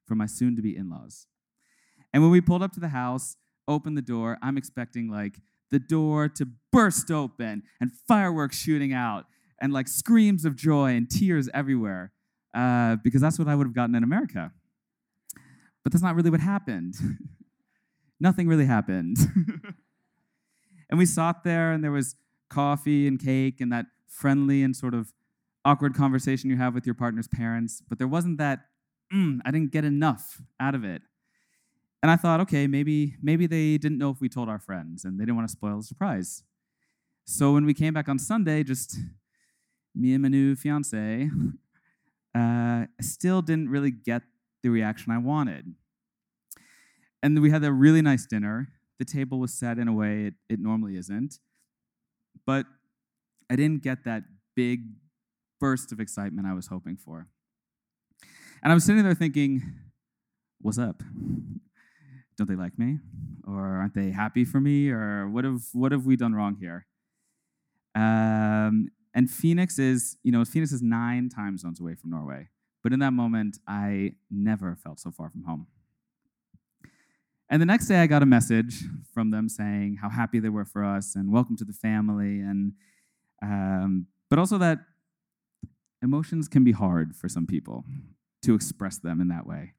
for 0.05 0.15
my 0.15 0.25
soon 0.25 0.55
to 0.55 0.61
be 0.61 0.75
in 0.75 0.89
laws. 0.89 1.25
And 2.13 2.21
when 2.21 2.31
we 2.31 2.41
pulled 2.41 2.61
up 2.61 2.73
to 2.73 2.79
the 2.79 2.89
house, 2.89 3.37
opened 3.67 3.97
the 3.97 4.03
door, 4.03 4.37
I'm 4.43 4.57
expecting 4.57 5.09
like 5.09 5.39
the 5.71 5.79
door 5.79 6.29
to 6.29 6.47
burst 6.71 7.11
open 7.11 7.63
and 7.79 7.91
fireworks 8.07 8.57
shooting 8.57 8.93
out 8.93 9.25
and 9.59 9.73
like 9.73 9.87
screams 9.87 10.45
of 10.45 10.55
joy 10.55 10.91
and 10.95 11.09
tears 11.09 11.49
everywhere 11.53 12.11
uh, 12.53 12.95
because 13.03 13.21
that's 13.21 13.37
what 13.37 13.47
I 13.47 13.55
would 13.55 13.67
have 13.67 13.75
gotten 13.75 13.95
in 13.95 14.03
America. 14.03 14.51
But 15.83 15.91
that's 15.91 16.03
not 16.03 16.15
really 16.15 16.29
what 16.29 16.39
happened. 16.39 16.95
Nothing 18.19 18.47
really 18.47 18.65
happened. 18.65 19.17
and 20.89 20.97
we 20.97 21.05
sat 21.05 21.43
there, 21.43 21.73
and 21.73 21.83
there 21.83 21.91
was 21.91 22.15
coffee 22.49 23.07
and 23.07 23.19
cake 23.19 23.59
and 23.59 23.71
that 23.71 23.85
friendly 24.07 24.63
and 24.63 24.75
sort 24.75 24.93
of 24.93 25.13
awkward 25.65 25.93
conversation 25.95 26.49
you 26.49 26.57
have 26.57 26.73
with 26.73 26.85
your 26.85 26.95
partner's 26.95 27.27
parents, 27.27 27.81
but 27.87 27.97
there 27.97 28.07
wasn't 28.07 28.37
that, 28.37 28.59
mm, 29.13 29.39
I 29.45 29.51
didn't 29.51 29.71
get 29.71 29.83
enough 29.83 30.41
out 30.59 30.75
of 30.75 30.83
it. 30.83 31.01
And 32.05 32.11
I 32.11 32.17
thought, 32.17 32.39
okay, 32.41 32.67
maybe, 32.67 33.15
maybe 33.19 33.47
they 33.47 33.79
didn't 33.79 33.97
know 33.97 34.11
if 34.11 34.21
we 34.21 34.29
told 34.29 34.47
our 34.47 34.59
friends 34.59 35.05
and 35.05 35.19
they 35.19 35.23
didn't 35.23 35.37
want 35.37 35.49
to 35.49 35.51
spoil 35.51 35.77
the 35.77 35.83
surprise. 35.83 36.43
So 37.25 37.53
when 37.53 37.65
we 37.65 37.73
came 37.73 37.95
back 37.95 38.07
on 38.07 38.19
Sunday, 38.19 38.61
just 38.63 38.99
me 39.95 40.13
and 40.13 40.21
my 40.21 40.27
new 40.27 40.55
fiance, 40.55 41.31
uh, 42.35 42.85
still 43.01 43.41
didn't 43.41 43.69
really 43.69 43.89
get 43.89 44.21
the 44.61 44.69
reaction 44.69 45.13
I 45.13 45.17
wanted. 45.17 45.73
And 47.23 47.41
we 47.41 47.49
had 47.49 47.63
a 47.63 47.73
really 47.73 48.03
nice 48.03 48.27
dinner. 48.27 48.69
The 48.99 49.05
table 49.05 49.39
was 49.39 49.51
set 49.51 49.79
in 49.79 49.87
a 49.87 49.93
way 49.93 50.25
it, 50.25 50.33
it 50.47 50.59
normally 50.59 50.97
isn't. 50.97 51.39
But 52.45 52.67
I 53.49 53.55
didn't 53.55 53.81
get 53.81 54.03
that 54.03 54.25
big 54.55 54.81
burst 55.59 55.91
of 55.91 55.99
excitement 55.99 56.47
I 56.47 56.53
was 56.53 56.67
hoping 56.67 56.97
for. 56.97 57.29
And 58.61 58.71
I 58.71 58.75
was 58.75 58.83
sitting 58.83 59.03
there 59.03 59.15
thinking, 59.15 59.63
what's 60.61 60.77
up? 60.77 61.01
Don't 62.37 62.49
they 62.49 62.55
like 62.55 62.77
me? 62.77 62.99
Or 63.47 63.59
aren't 63.59 63.93
they 63.93 64.11
happy 64.11 64.45
for 64.45 64.59
me? 64.59 64.89
Or 64.89 65.29
what 65.29 65.45
have, 65.45 65.63
what 65.73 65.91
have 65.91 66.05
we 66.05 66.15
done 66.15 66.33
wrong 66.33 66.57
here? 66.59 66.85
Um, 67.95 68.89
and 69.13 69.29
Phoenix 69.29 69.79
is, 69.79 70.17
you 70.23 70.31
know, 70.31 70.43
Phoenix 70.43 70.71
is 70.71 70.81
nine 70.81 71.29
time 71.29 71.57
zones 71.57 71.79
away 71.79 71.95
from 71.95 72.09
Norway. 72.09 72.49
But 72.83 72.93
in 72.93 72.99
that 72.99 73.11
moment, 73.11 73.57
I 73.67 74.13
never 74.29 74.75
felt 74.75 74.99
so 74.99 75.11
far 75.11 75.29
from 75.29 75.43
home. 75.43 75.67
And 77.49 77.61
the 77.61 77.65
next 77.65 77.87
day, 77.87 77.99
I 77.99 78.07
got 78.07 78.23
a 78.23 78.25
message 78.25 78.83
from 79.13 79.31
them 79.31 79.49
saying 79.49 79.99
how 80.01 80.09
happy 80.09 80.39
they 80.39 80.49
were 80.49 80.65
for 80.65 80.83
us 80.83 81.15
and 81.15 81.31
welcome 81.31 81.55
to 81.57 81.63
the 81.63 81.73
family, 81.73 82.39
and 82.39 82.73
um, 83.41 84.07
but 84.29 84.39
also 84.39 84.57
that 84.57 84.79
emotions 86.01 86.47
can 86.47 86.63
be 86.63 86.71
hard 86.71 87.15
for 87.15 87.29
some 87.29 87.45
people 87.45 87.85
to 88.41 88.55
express 88.55 88.97
them 88.97 89.21
in 89.21 89.27
that 89.27 89.45
way. 89.45 89.73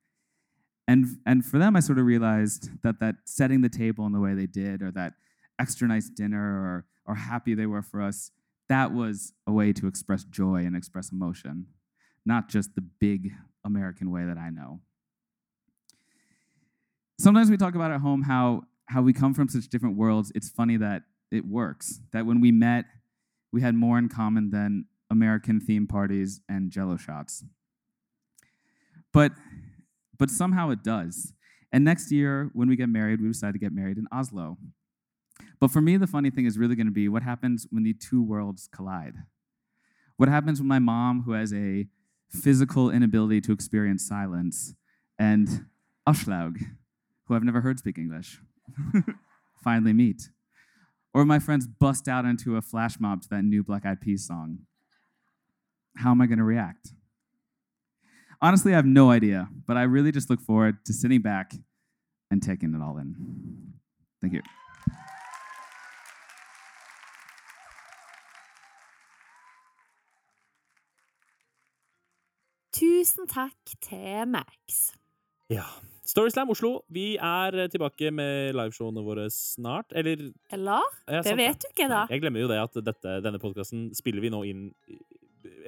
And 0.89 1.19
and 1.27 1.45
for 1.45 1.59
them, 1.59 1.75
I 1.77 1.81
sort 1.81 1.99
of 1.99 2.07
realized 2.07 2.71
that 2.83 3.01
that 3.01 3.17
setting 3.25 3.61
the 3.61 3.69
table 3.69 4.07
in 4.07 4.13
the 4.13 4.21
way 4.21 4.35
they 4.35 4.47
did, 4.47 4.83
or 4.83 4.91
that 4.93 5.15
extra 5.59 5.89
nice 5.89 6.09
dinner, 6.09 6.39
or 6.41 6.85
or 7.07 7.15
happy 7.15 7.55
they 7.55 7.67
were 7.67 7.83
for 7.83 8.01
us, 8.01 8.31
that 8.69 8.93
was 8.93 9.33
a 9.47 9.53
way 9.53 9.73
to 9.73 9.87
express 9.87 10.25
joy 10.25 10.65
and 10.65 10.77
express 10.77 11.11
emotion, 11.11 11.67
not 12.25 12.49
just 12.49 12.75
the 12.75 12.83
big 13.01 13.33
American 13.65 14.11
way 14.11 14.25
that 14.25 14.39
I 14.39 14.51
know. 14.51 14.81
Sometimes 17.19 17.51
we 17.51 17.57
talk 17.57 17.75
about 17.75 17.91
at 17.91 18.01
home 18.01 18.23
how 18.23 18.63
how 18.87 19.03
we 19.03 19.13
come 19.13 19.35
from 19.35 19.49
such 19.49 19.69
different 19.69 19.97
worlds. 19.97 20.31
It's 20.35 20.49
funny 20.49 20.77
that 20.77 21.03
it 21.31 21.45
works. 21.45 22.01
That 22.13 22.27
when 22.27 22.41
we 22.41 22.53
met, 22.53 22.85
we 23.53 23.61
had 23.61 23.75
more 23.75 23.99
in 23.99 24.09
common 24.09 24.51
than 24.51 24.87
American 25.11 25.61
theme 25.61 25.87
parties 25.87 26.41
and 26.49 26.71
jello 26.71 26.97
shots. 26.97 27.45
But 29.13 29.33
but 30.19 30.31
somehow 30.31 30.71
it 30.71 30.83
does. 30.83 31.33
And 31.73 31.85
next 31.85 32.11
year, 32.11 32.51
when 32.53 32.69
we 32.69 32.77
get 32.77 32.89
married, 32.89 33.21
we 33.21 33.29
decide 33.29 33.53
to 33.53 33.59
get 33.59 33.73
married 33.73 33.99
in 33.99 34.07
Oslo. 34.13 34.57
But 35.61 35.71
for 35.71 35.81
me, 35.81 35.97
the 35.97 36.07
funny 36.07 36.31
thing 36.31 36.47
is 36.47 36.59
really 36.59 36.77
going 36.77 36.87
to 36.87 36.93
be 36.93 37.09
what 37.09 37.23
happens 37.23 37.67
when 37.71 37.83
the 37.83 37.95
two 37.95 38.23
worlds 38.23 38.69
collide. 38.73 39.15
What 40.17 40.29
happens 40.29 40.61
when 40.61 40.69
my 40.69 40.79
mom, 40.79 41.23
who 41.23 41.33
has 41.33 41.53
a 41.53 41.87
physical 42.31 42.91
inability 42.91 43.41
to 43.43 43.53
experience 43.53 44.07
silence, 44.07 44.75
and 45.19 45.67
Aslaug, 46.09 46.59
who 47.25 47.35
I've 47.35 47.45
never 47.45 47.61
heard 47.61 47.79
speak 47.79 47.99
English, 47.99 48.41
finally 49.63 49.93
meet? 49.93 50.31
Or 51.13 51.25
my 51.25 51.39
friends 51.39 51.67
bust 51.67 52.09
out 52.09 52.25
into 52.25 52.57
a 52.57 52.63
flash 52.63 53.01
mob 53.01 53.23
to 53.23 53.29
that 53.31 53.43
new 53.43 53.63
Black 53.63 53.87
Eyed 53.87 54.01
Peas 54.01 54.27
song. 54.27 54.61
How 55.97 56.11
am 56.11 56.21
I 56.21 56.27
going 56.27 56.39
to 56.39 56.45
react? 56.45 56.93
Honestly, 58.43 58.73
I 58.73 58.77
have 58.77 58.87
no 58.87 59.11
idea, 59.11 59.49
but 59.67 59.77
I 59.77 59.83
really 59.85 60.13
just 60.13 60.29
look 60.31 60.41
forward 60.41 60.85
to 60.87 60.93
sitting 60.93 61.23
back 61.23 61.55
and 62.31 62.43
taking 62.43 62.75
it 62.75 62.83
all 62.83 62.99
in. 62.99 63.15
Thank 64.21 64.35
you. 64.35 64.43
Tusen 72.77 73.29
takk 73.31 73.77
til 73.81 74.27
Max. 74.29 74.91
Ja. 75.49 75.65
Storyslam 76.07 76.51
Oslo, 76.53 76.81
vi 76.93 77.17
er 77.17 77.55
tilbake 77.73 78.11
med 78.15 78.55
liveshowene 78.55 79.03
våre 79.03 79.27
snart. 79.33 79.95
Eller 79.97 80.29
Eller? 80.53 80.83
ja, 81.09 81.23
Det 81.23 81.37
vet 81.39 81.63
du 81.63 81.69
ikke, 81.71 81.89
da. 81.91 82.05
Jeg 82.11 82.21
glemmer 82.23 82.41
jo 82.45 82.51
det 82.51 82.59
at 82.63 82.79
dette, 82.85 83.17
denne 83.25 83.41
podkasten 83.43 83.89
spiller 83.95 84.23
vi 84.23 84.31
nå 84.31 84.43
inn 84.47 84.69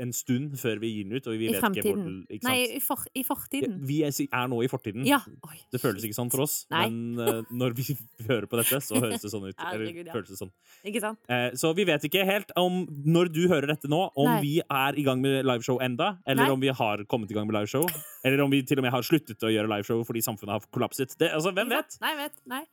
en 0.03 0.13
stund 0.17 0.57
før 0.61 0.81
vi 0.83 0.91
gir 0.93 1.09
den 1.09 1.19
ut, 1.19 1.27
I 1.29 1.53
fremtiden. 1.59 2.05
hvor 2.29 2.49
Nei, 2.49 2.57
i, 2.77 2.81
for, 2.83 3.05
i 3.17 3.25
fortiden. 3.27 3.79
Vi 3.89 4.01
er, 4.07 4.15
er 4.27 4.51
nå 4.51 4.61
i 4.65 4.71
fortiden. 4.71 5.07
Ja. 5.09 5.21
Oi, 5.49 5.59
Det 5.73 5.81
føles 5.83 6.05
ikke 6.07 6.17
sånn 6.17 6.33
for 6.33 6.45
oss, 6.47 6.61
Nei. 6.73 6.87
men 6.89 7.21
uh, 7.23 7.53
når 7.63 7.77
vi 7.79 7.97
hører 8.31 8.49
på 8.51 8.61
dette, 8.61 8.81
så 8.85 9.01
høres 9.01 9.25
det 9.25 9.33
sånn 9.33 9.49
ut. 9.49 9.57
Herregud, 9.65 10.03
eller 10.03 10.13
ja. 10.13 10.17
føles 10.17 10.33
det 10.33 10.41
sånn. 10.41 10.53
Ikke 10.89 11.03
sant? 11.05 11.23
Uh, 11.31 11.49
så 11.59 11.73
vi 11.79 11.87
vet 11.89 12.09
ikke 12.09 12.27
helt 12.29 12.53
om, 12.61 12.85
når 13.07 13.33
du 13.35 13.43
hører 13.47 13.71
dette 13.75 13.91
nå, 13.91 14.03
om 14.19 14.31
Nei. 14.33 14.41
vi 14.45 14.55
er 14.63 14.99
i 14.99 15.07
gang 15.07 15.23
med 15.25 15.41
liveshow 15.49 15.83
enda, 15.85 16.15
eller 16.29 16.55
om 16.55 16.63
vi 16.63 16.73
har 16.75 17.05
kommet 17.11 17.33
i 17.33 17.39
gang 17.39 17.49
med 17.51 17.59
liveshow, 17.59 17.87
eller 18.27 18.45
om 18.45 18.53
vi 18.53 18.63
til 18.67 18.81
og 18.81 18.89
med 18.89 18.95
har 18.95 19.07
sluttet 19.07 19.43
å 19.45 19.53
gjøre 19.53 19.71
liveshow 19.71 20.05
fordi 20.07 20.25
samfunnet 20.25 20.59
har 20.59 20.71
kollapset. 20.75 21.17
Det, 21.19 21.33
altså, 21.35 21.55
hvem 21.57 21.73
vet? 21.73 21.99
Nei, 22.05 22.15
vet. 22.23 22.41
Nei. 22.49 22.65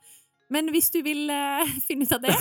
Men 0.53 0.69
hvis 0.73 0.91
du 0.93 0.99
vil 1.05 1.29
uh, 1.31 1.63
finne 1.87 2.05
ut 2.05 2.13
av 2.15 2.21
det, 2.25 2.35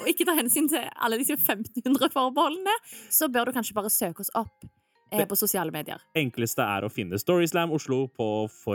og 0.00 0.10
ikke 0.10 0.26
ta 0.28 0.34
hensyn 0.38 0.66
til 0.70 0.88
alle 0.96 1.20
disse 1.20 1.38
1500 1.38 2.10
forbeholdene, 2.14 2.74
så 3.12 3.30
bør 3.32 3.48
du 3.48 3.56
kanskje 3.56 3.76
bare 3.78 3.92
søke 3.92 4.24
oss 4.24 4.32
opp 4.38 4.66
eh, 5.12 5.22
på 5.28 5.38
sosiale 5.38 5.72
medier. 5.74 6.02
Enkleste 6.18 6.66
er 6.66 6.86
å 6.86 6.92
finne 6.92 7.20
Storyslam 7.20 7.72
Oslo 7.76 8.04
på 8.10 8.28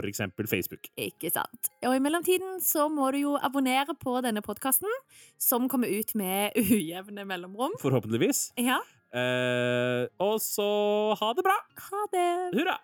eksempel 0.08 0.48
Facebook. 0.50 0.88
Ikke 0.96 1.34
sant? 1.34 1.72
Og 1.84 1.98
i 1.98 2.02
mellomtiden 2.04 2.60
så 2.64 2.88
må 2.92 3.12
du 3.14 3.22
jo 3.26 3.36
abonnere 3.42 3.98
på 4.00 4.16
denne 4.26 4.44
podkasten, 4.46 4.92
som 5.42 5.68
kommer 5.72 5.92
ut 5.92 6.16
med 6.20 6.56
ujevne 6.64 7.28
mellomrom. 7.28 7.76
Forhåpentligvis. 7.84 8.52
Ja, 8.62 8.80
Eh, 9.14 10.08
og 10.26 10.40
så 10.42 10.66
ha 11.20 11.28
det 11.38 11.44
bra! 11.46 11.54
ha 11.92 12.06
det! 12.10 12.30
Hurra! 12.56 12.80